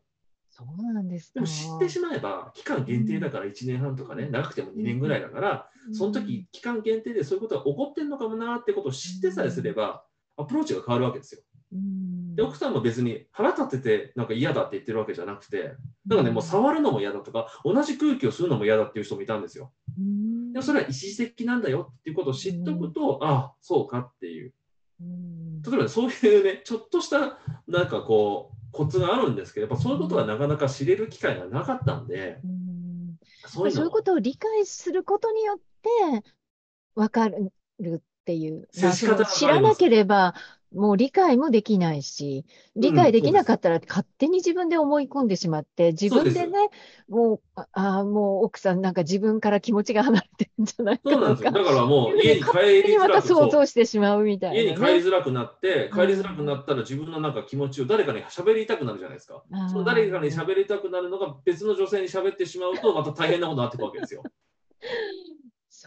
[0.57, 1.33] そうなんですか。
[1.35, 10.03] でも知ってしまえば、期間限定だから1年半とかね、長くても2年ぐらいだから、その時期間限定でそういうことが起こってんのかもなってことを知ってさえすれば、
[10.35, 11.41] アプローチが変わるわけですよ。
[11.73, 15.75] うん、で、奥さんも別に腹立ててなんか嫌だって言ってるわけじゃなくて、
[16.07, 19.71] なんかね、もう触るのも嫌だとか、同じ空気を吸うのも嫌だっていう人もいたんですよ。
[19.95, 24.53] うんでもそれは一時的なんだよっていうことを知っとくと、ああ、そうかっていう。
[25.01, 33.17] うん例えばそういうね、ちょっとしたなんかこう、コツがあるんですけど、やっぱそういうことがなかなか知れる機会がなかったんで、うん。
[33.47, 36.23] そういうことを理解することによって
[36.95, 37.51] 分かる
[37.95, 40.35] っていう、知らなければ
[40.73, 42.45] もう理解もできないし、
[42.75, 46.69] 理解できなかったら勝手に自分で思い込んでしまって、自分でね、
[47.07, 51.09] もう、ああ、もう奥さんなんか自分から気持ちが離れてるんじゃないか。
[51.09, 54.63] とか、だからもう家に帰勝手にまたりづらく想像してしまうみたいな、ね。
[54.63, 59.43] 家に帰りづらくなって、帰りづらくなったら自分のなんか気持ちを誰かに喋りたくなるじゃないですか。
[59.69, 64.23] その誰かに喋りたくなるのが別の女性に喋ってしまうとまた大変なことになっていくわけですよ。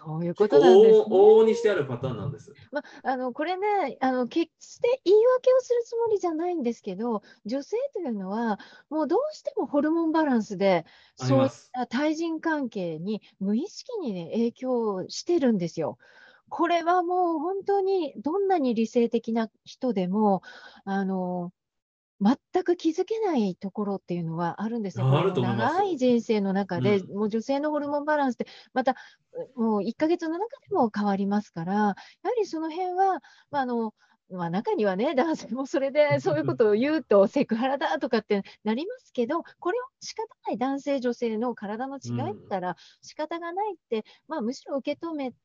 [0.05, 1.05] そういうことなんです、ね。
[1.09, 2.53] 往々にしてあるパターンなんです。
[2.72, 10.86] まあ、あのこれねあの、決して言い訳をするつもりじゃないんですけど、女性というのは、もうどうしてもホルモンバランスで、
[11.16, 11.51] そうい。
[11.72, 15.98] た対人関係に無意識に、ね、影響してるんですよ。
[16.48, 20.42] これはもう本当にどんなに理性的な人でも、
[20.84, 21.53] あの
[22.20, 25.04] 全く気づけないところっていうのはあるんですね。
[25.04, 28.94] あると思いますよ長い人生の中で、うもう女性のホルモンバランスって、また
[29.56, 31.96] もう1ヶ月の中でも変わりますから、やは
[32.38, 33.94] りその辺は、まああの
[34.30, 45.36] まあ、中にはね、 男性もそれで そういうことを言うと、セクハラだとかってなりますけど、これは仕方ない男性、女性の体の違いったら仕方がないって、まあ、むしろ受け止めて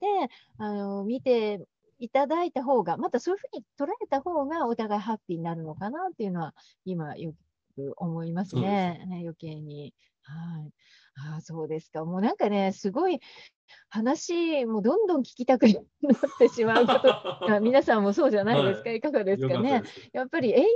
[0.58, 1.66] あの見て
[2.00, 6.54] いただいた方が、またそういうふうに捉えた方がお互いハッピーになるのかなっていうのは、
[6.86, 7.34] 今、よ
[7.76, 9.94] く思いますね、ね余計に。
[10.24, 10.72] はい
[11.18, 12.04] ああそうですか。
[12.04, 13.20] もうなんかね、すごい
[13.90, 15.84] 話、もうどんどん聞きたくなっ
[16.38, 17.08] てしまうこと
[17.48, 19.84] が、皆さんもそうじゃないですか、、はいかがですよかね。
[20.12, 20.74] やっぱり永遠のテ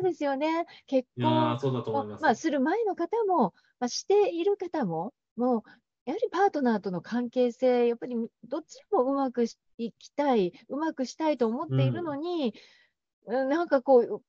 [0.00, 0.66] ーマですよね。
[0.86, 5.62] 結婚まあ、する前の方も、まあ、している方も、もう
[6.10, 8.16] やはりパートナーとの関係性、やっぱり
[8.48, 12.52] どっちもうまくしいきたい、うまくしたいと思っているのに、
[13.26, 13.48] うん。
[13.48, 14.22] なんかこう、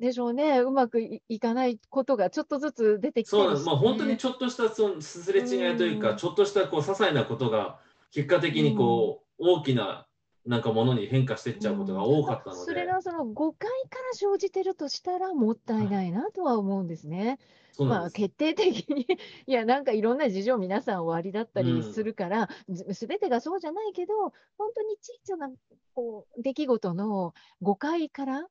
[0.00, 6.16] でしょうね、うまくいいかないことがちょっとずつ出てきたそうまあ本当にちょっとしたそのすれ違いというか、うん。
[6.18, 7.80] ちょっとしたこう些細なことが
[8.12, 10.07] 結果的にこう、大きな
[10.46, 17.26] なんかものに変化していっちゃうことが多かったので、それがその誤解から生じてるとしたらもったいないなとは思うんですね。
[17.26, 18.14] まあ、そうなんです。
[18.14, 19.06] 決定的に
[19.46, 22.48] いや、なんかいろんな事情、皆さんおありだったりするから、
[22.92, 24.14] すべてがそうじゃないけど、
[24.56, 25.50] 本当に小さな
[25.94, 28.48] こう出来事の誤解から、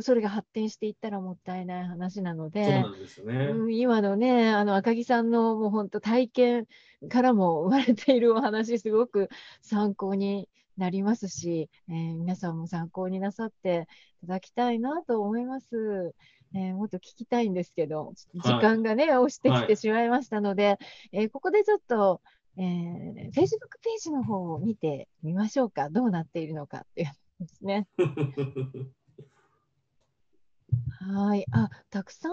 [0.00, 2.84] それが発展していったらもったいない話なので。
[3.24, 6.66] うん今のね、あの赤木さんのもう本当、体験
[7.08, 9.28] からも生まれているお話、すごく
[9.60, 13.88] 参考になりますし、えー皆さんも参考になさって
[14.22, 16.14] いただきたいなと思います。
[16.54, 20.78] えーもっと聞きたいんですけど、時間がね、押してきてしまいましたので、
[21.12, 22.20] えーここでちょっと、
[22.56, 25.90] えー、Facebook ページの方を見てみましょうか。
[25.90, 27.08] どうなっているのかっていう
[27.40, 27.86] ですね。
[31.00, 31.44] はい。
[31.52, 32.32] あ、たくさん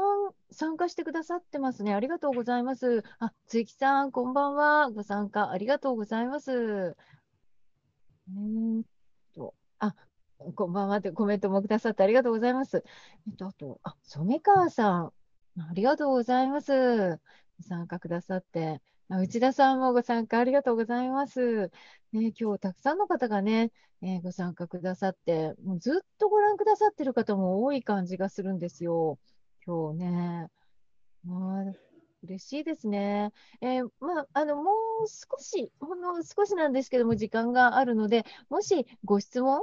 [0.50, 1.94] 参加してくださってますね。
[1.94, 3.04] ありがとうございます。
[3.20, 4.90] あ、つきさん、こんばんは。
[4.90, 6.96] ご参加ありがとうございます。
[8.28, 8.84] えっ
[9.34, 9.96] と、あ、
[10.56, 12.84] こんばんはってコメントもくださってありがとうございます。
[13.28, 15.14] えっと、あと、あ、染川さん、
[15.60, 17.18] ありがとうございます。
[17.58, 18.82] ご参加くださって。
[19.10, 21.70] あ内田さんもご参加ありがとうございます。
[22.14, 23.72] ね、今日たくさんの方がね、
[24.02, 29.20] えーご参加くださって、もうずっとご覧くださってる方も多い感じがするんですよ。
[29.66, 30.48] 今日ね。
[31.28, 31.74] あ、
[32.24, 33.32] 嬉しいですね。
[33.62, 39.62] えーまあ、あの、もう少し、ほんの少しなんですけども、時間があるので、もしご質問、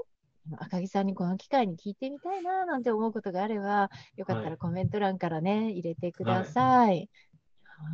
[0.59, 7.09] 赤木さんにこの機会に聞いてみたいななんて思うことがあれば、よかったはいらコメント欄からね、入れてください。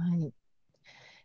[0.09, 0.23] はい。
[0.29, 0.46] い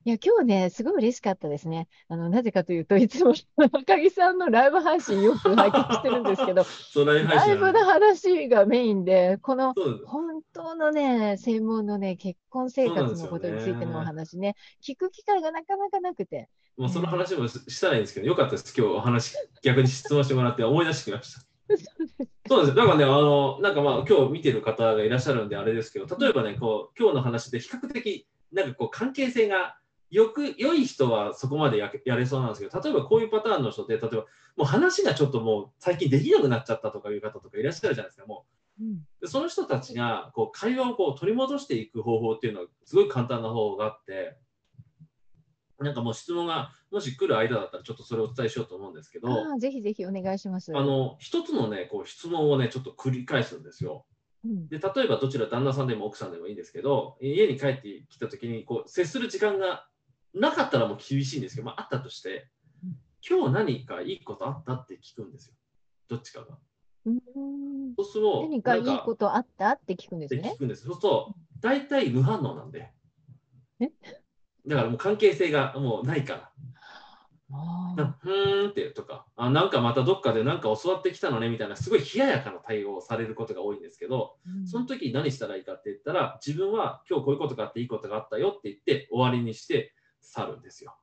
[0.10, 1.88] や、今日ね、すごい嬉しかったですね。
[2.08, 3.34] あの、なぜかというと、いつも
[3.72, 9.74] 赤木さんのライブ配信よく拝見してるんですけど、 そうライブ配ライブの話がメインで、この
[10.06, 16.49] 本当のね、専門のね、結婚生活のことについてのお話ね、聞く機会がなかなかなくて。
[16.78, 18.74] もうその話もししたらいいんですけど、よかったです。
[18.76, 21.41] 今日お話、逆に質問してもらって思い出してきました。
[22.47, 22.76] そうです。
[22.76, 29.78] だからね、あの、なんかまあ、今日見てる方がいらっしゃるんであれですけど、例えばね、こう、今日の話で比較的、なんかこう、関係性が
[30.12, 34.26] よく、良い人はそこまでややれそうなんですけど、例えばこういうパターンの人って、例えば、も
[34.59, 38.45] う話がちょっともう最近できなくなっちゃったとかいう方とかいらっしゃるじゃないですか、も
[38.80, 38.84] う。
[38.84, 44.38] うんでその人たちがこう会話をこう取り戻していく方法っていうのはすごい簡単な方法があって、
[45.80, 50.76] なんかもう質問がもし来る間だったらちょっとそれをお伝えしようと思うんですけど、ぜひぜひお願いします。
[50.76, 54.05] あの一つのねこう質問をねちょっと繰り返すんですよ。
[54.45, 59.86] うんで例えばどちら旦那さんでも奥さんでもいいんですけど家に帰ってきた時にこう接する時間が
[60.34, 62.47] なかったらもう厳しいんですけど、まあ、あったとして
[62.84, 62.95] うん
[63.27, 65.55] 今日何かいいことあったって聞くんですよ
[66.07, 66.57] どっちかが。
[67.05, 67.19] うん
[67.97, 70.57] そうすると何かいいことあったって聞くんですね聞。
[70.59, 70.84] くんです。
[70.86, 72.91] そうすると、大体無反応なんで。
[73.79, 73.91] え？
[74.67, 76.51] だからもう関係性がもうないから。
[77.53, 90.95] あなふーんってとかあ、なんかまたどっかでなんか教わってきたのねみたいな、すごい冷ややかな対応をされることが多いんですけど、ーその時に何したらいいかって言ったら、自分は今日こういうことがあっていいことがあったよって言って終わりにして去るんですよ。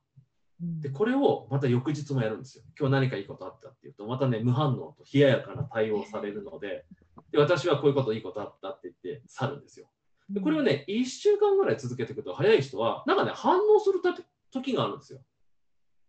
[0.61, 2.63] うんで、これをまた翌日もやるんですよ。
[2.77, 6.85] 今日何かいいことあったっていうと、またね、無反応と冷ややかな対応をされるので、
[7.31, 9.89] で私はこういうこといいことあったって言って去るんですよ。
[10.29, 14.13] でこれをね、1週間ぐらい続けていくと、早い人は、なんかね、反応するた
[14.51, 15.21] 時があるんですよ。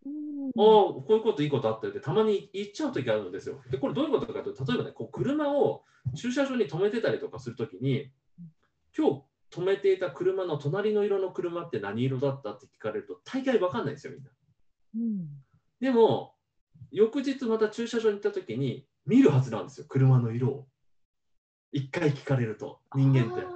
[0.06, 3.60] うんああ、こういうこといいことあったよって、たまに言っちゃう時あるんですよ。
[3.70, 5.84] で、これどういうことかというと、例えばね、こう車を
[6.16, 8.10] 駐車場に止めてたりとかするときに、
[8.96, 14.30] 今日止めていた車の隣の色の車って何色だったって聞かれると、大概わかんないんですよ、みんな。
[14.96, 15.28] うん
[15.80, 16.34] でも、
[16.92, 20.66] 翌日また駐車場に行ったときに、見るはずなんですよ、車の色を。
[21.72, 23.44] 一回聞かれると、人間って。
[23.44, 23.50] あ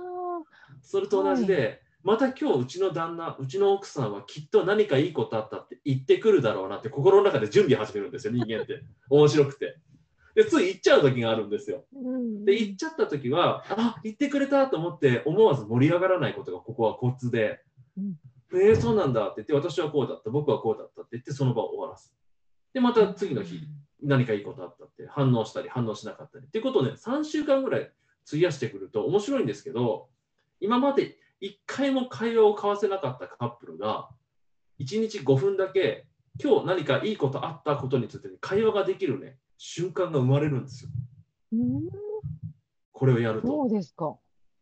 [0.82, 8.82] それと同じで、また今日うちの旦那、うちの奥さんはきっと何かいいことあったって言ってくるだろうなって心の中で準備始めるんですよ、人間って。
[9.10, 9.78] 面白くて。
[10.34, 11.84] で、つい言っちゃう時があるんですよ。
[12.44, 17.60] で、言っちゃった時は、あ、言ってくれたと思って思わず盛り上がらないことがここはコツで、
[17.96, 18.14] うん
[18.52, 22.14] えー、そうなんだって言って、私はこうだった、僕はこうだったって言って、その場を終わらす。
[22.72, 23.60] で、また次の日、
[24.04, 27.90] 何かいいことあったって反応したり反応しなかったりっていうことをね3週間ぐらい
[28.26, 30.08] 費やしてくると面白いんですけど
[30.60, 34.08] 今まで1回も会話を交わせなかったカップルが
[34.80, 36.06] 1日5分だけ
[36.42, 40.90] 今日何かいいことあったことについて会話ができるね瞬間が生まれるんですよ。
[41.52, 41.88] うん。
[42.92, 44.18] これをやるそとうですか。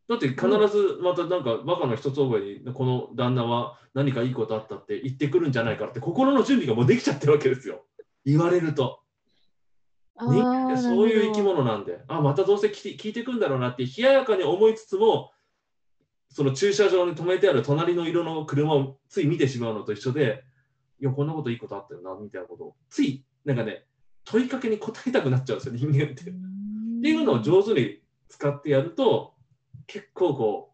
[0.08, 7.84] だって必ずまたなんかバカの一つ覚えにこの旦那は何かいいことあったって言ってくるんじゃないかって心の準備がもうできちゃってるわけですよ。
[8.24, 9.00] 言われると。
[10.20, 15.32] 人間ってそういう生き物なんで、あまたどうせ聞いて聞いてくんだろうなって、冷ややかに思いつつも、
[16.28, 20.44] その駐車場に止めてある隣の色の車をつい見てしまうのと一緒で、
[21.00, 23.84] いや、こんなこといいことあったよな、みたいなことを、つい、なんかね、
[24.24, 26.22] 問いかけに答えたくなっちゃうんですよ、人間って。
[26.22, 29.34] っていうのを上手に使ってやると、
[29.86, 30.72] 結構こ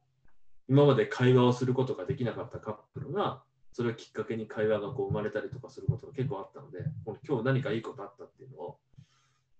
[0.68, 3.42] う、今まで会話をすることができなかったカップルが、
[3.72, 6.84] それをきっかけに会話がこう生まれたりとかすることが結構あったので、
[7.26, 8.78] 今日何かいいことあったっていうのを、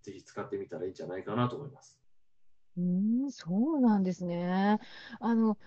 [0.03, 2.01] ぜひ使ってみたらいいんじゃないかなと思います。
[2.77, 4.79] うーん、そうなんですね。
[5.21, 5.59] あの、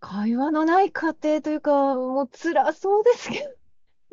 [0.00, 3.48] 会話のない家庭というか、もう辛そうですけ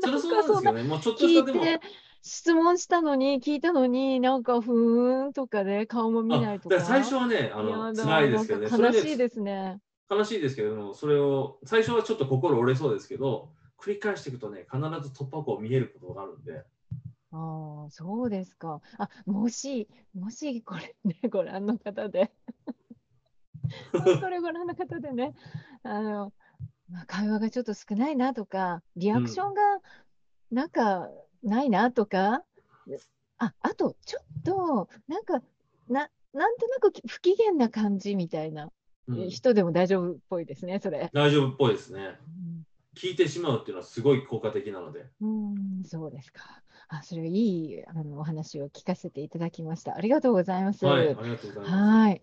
[0.01, 0.83] ど、それはそうなんですよね。
[0.83, 1.63] もうちょっとしたでも、
[2.23, 6.75] 質問したのに、聞いたのに、なんか、ふーんとかで顔も見ないとか。
[6.75, 9.81] から最初はね、あの辛いですけどね、悲しいですね。
[10.09, 16.63] 悲しいですけども、それを最初はちょっと心折れそうですけど、繰り返していくとね、必ず突破口見えることがあるんで、
[17.31, 18.79] ああ、そうですか。
[18.97, 22.31] あ、もし、もしこれね、 ご覧の方で、
[23.91, 25.33] これご覧の方でね、
[25.83, 26.31] あの、
[26.89, 29.61] まあ、会話がちょっと少ないなとか、リアクションが
[30.51, 31.09] なんか
[31.43, 32.43] ないなとか、
[33.37, 35.41] あ、あと、ちょっと、なんか、
[35.89, 38.71] な、なんとなく不機嫌な感じみたいな
[39.07, 41.09] うん人でも大丈夫っぽいですね、それ。
[41.13, 42.17] 大丈夫っぽいですね。
[42.95, 45.05] 聞いてしまうっていうのはすごい効果的なので。
[45.21, 46.61] うん、うんそうですか。
[46.87, 49.95] あ、それはいいあのお話を聞かせていただきました。
[49.95, 50.85] ありがとうございます。
[50.85, 51.71] はい、ありがとうございます。
[51.71, 52.21] はい。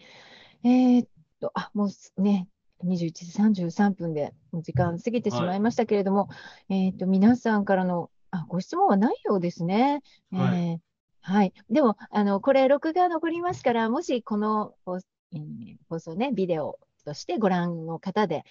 [0.64, 1.08] えーっ
[1.40, 2.48] と、あ、もうすね、
[2.84, 6.28] 21時33分で時間過ぎてしまいましたけれども、
[6.68, 10.02] えーっと、皆さんからのあご質問はないようですね。
[10.32, 10.80] えーはい
[11.22, 11.52] はい。
[11.68, 18.42] でも、あの、これ、録画残りますから、もしこの放,、えー放送ね、ビデオとしてご覧の方で、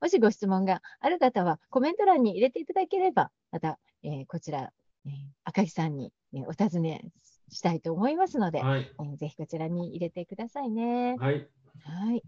[0.00, 4.72] もしご質問がある方は、コメント欄に入れていただければ、また、えーこちら、
[5.04, 5.12] えー
[5.44, 7.04] 赤木さんに、ね、お尋ね
[7.50, 11.16] したいと思いますので、はい、えーぜひこちらに入れてくださいね。
[11.18, 11.46] はい、
[11.84, 12.22] はい。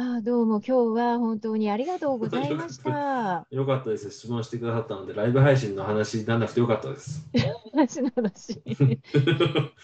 [0.00, 3.44] あーどうも今日は本当にありがとうございました。
[3.50, 4.12] よかったです。
[4.12, 7.28] 質問してくださったので、ライブ配信の話にならなくてよかったです。
[7.74, 8.52] 話 の話。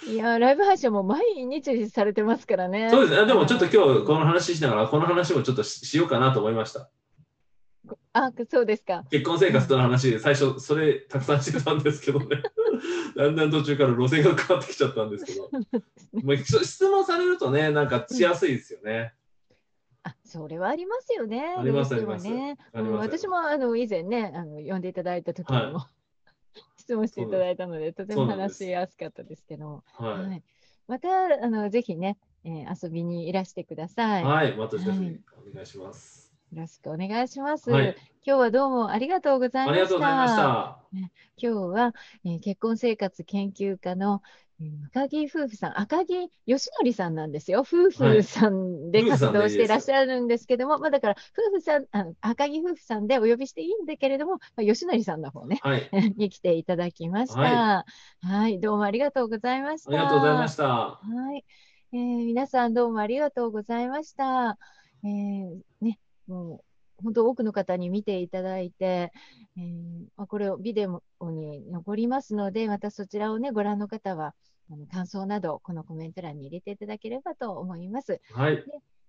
[0.06, 2.90] いやー、ライブ配信も毎日されてますからね。
[2.90, 3.26] そうですね。
[3.26, 6.88] でもちょっと今日この話しながら、この話もちょっとししようかなと思いました。
[8.12, 9.02] あ、そうですか。
[9.10, 12.40] 結婚生活との話で最初それたくさんしてたんですけどね。
[13.16, 15.50] だんだん途中から路線が変わってきちゃったんですけど。
[16.22, 19.12] まあ質問されるとね、なんかしやすいですよね。
[20.04, 21.54] あ、それはありますよね。
[21.58, 22.56] ありますどうしてもね。
[22.72, 25.88] うんあります私もあの以前ね、あの呼んでいただいた時にも、は
[26.76, 30.28] 質問していただいたので、とても話しやすかったですけど、はい。
[30.28, 30.42] はい。
[30.86, 31.08] また
[31.42, 34.24] あのぜひね、えー遊びにいらしてください。
[34.24, 36.24] はい、またぜひはいお願いします。
[36.54, 37.70] ろしくお願いします。
[37.70, 37.96] はい。
[38.26, 39.70] 今日はどうもありがとうございました。
[39.72, 40.80] ありがとうございました。
[40.92, 41.94] 今日は、
[42.24, 44.43] えー結婚生活研究家の、えー
[44.92, 47.60] 赤木夫婦さん、赤木義則さんなんですよ。
[47.60, 51.16] 夫婦さんで活動していらっしゃるんですけども、まあ、だから
[51.50, 55.90] 夫婦さんあの、赤木夫婦さんでお呼びしていいんだけれども、まあ、義則さんの方ね、はい。
[56.16, 57.40] に 来ていただきました。
[57.40, 57.86] は
[58.20, 59.90] はい、どうもありがとうございました。
[59.90, 60.64] ありがとうございました。
[60.64, 61.00] は
[61.34, 61.44] い、
[61.92, 64.58] えー皆さんどうもありがとうございました。
[65.04, 69.12] えーね、もう本当多くの方に見ていただいて、
[69.56, 74.34] えーまあ、これをビデオに残りますので、またそちらをね、ご覧の方は、
[74.70, 78.20] あの感想など、このコメント欄に入れていただければと思います。
[78.32, 78.64] はい。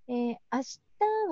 [0.08, 0.80] えー明日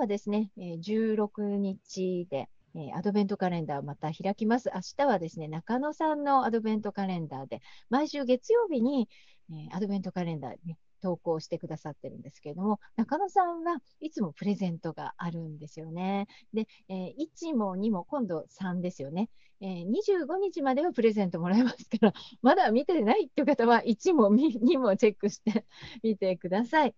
[0.00, 4.70] はですね、えー16日で、えーアドベントカレンダーをまた開きます。
[4.74, 9.08] 明日はですね、中野さんのアドベントカレンダーで、毎週月曜日に、
[9.50, 16.26] えーアドベントカレンダーに投稿してくださってるんですけれども、中野さんはいつもプレゼントがあるんですよね。
[16.54, 19.28] で、えー1も2も今度3ですよね。
[19.60, 25.66] えー25日まではプレゼントもらえますから、 まだ見てないっていう方は1も2もチェックして
[26.02, 26.94] みてください。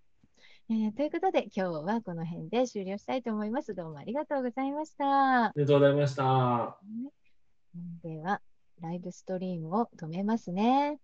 [0.70, 3.74] えーということで、今日はこの辺で終了したいと思います。
[3.74, 5.46] どうもありがとうございました。
[5.46, 6.78] ありがとうございました。
[8.04, 8.40] では、
[8.80, 11.00] ライブストリームを止めますね。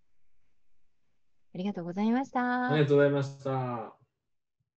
[1.54, 2.40] ありがとうございました。
[2.72, 4.01] ありがとうございました。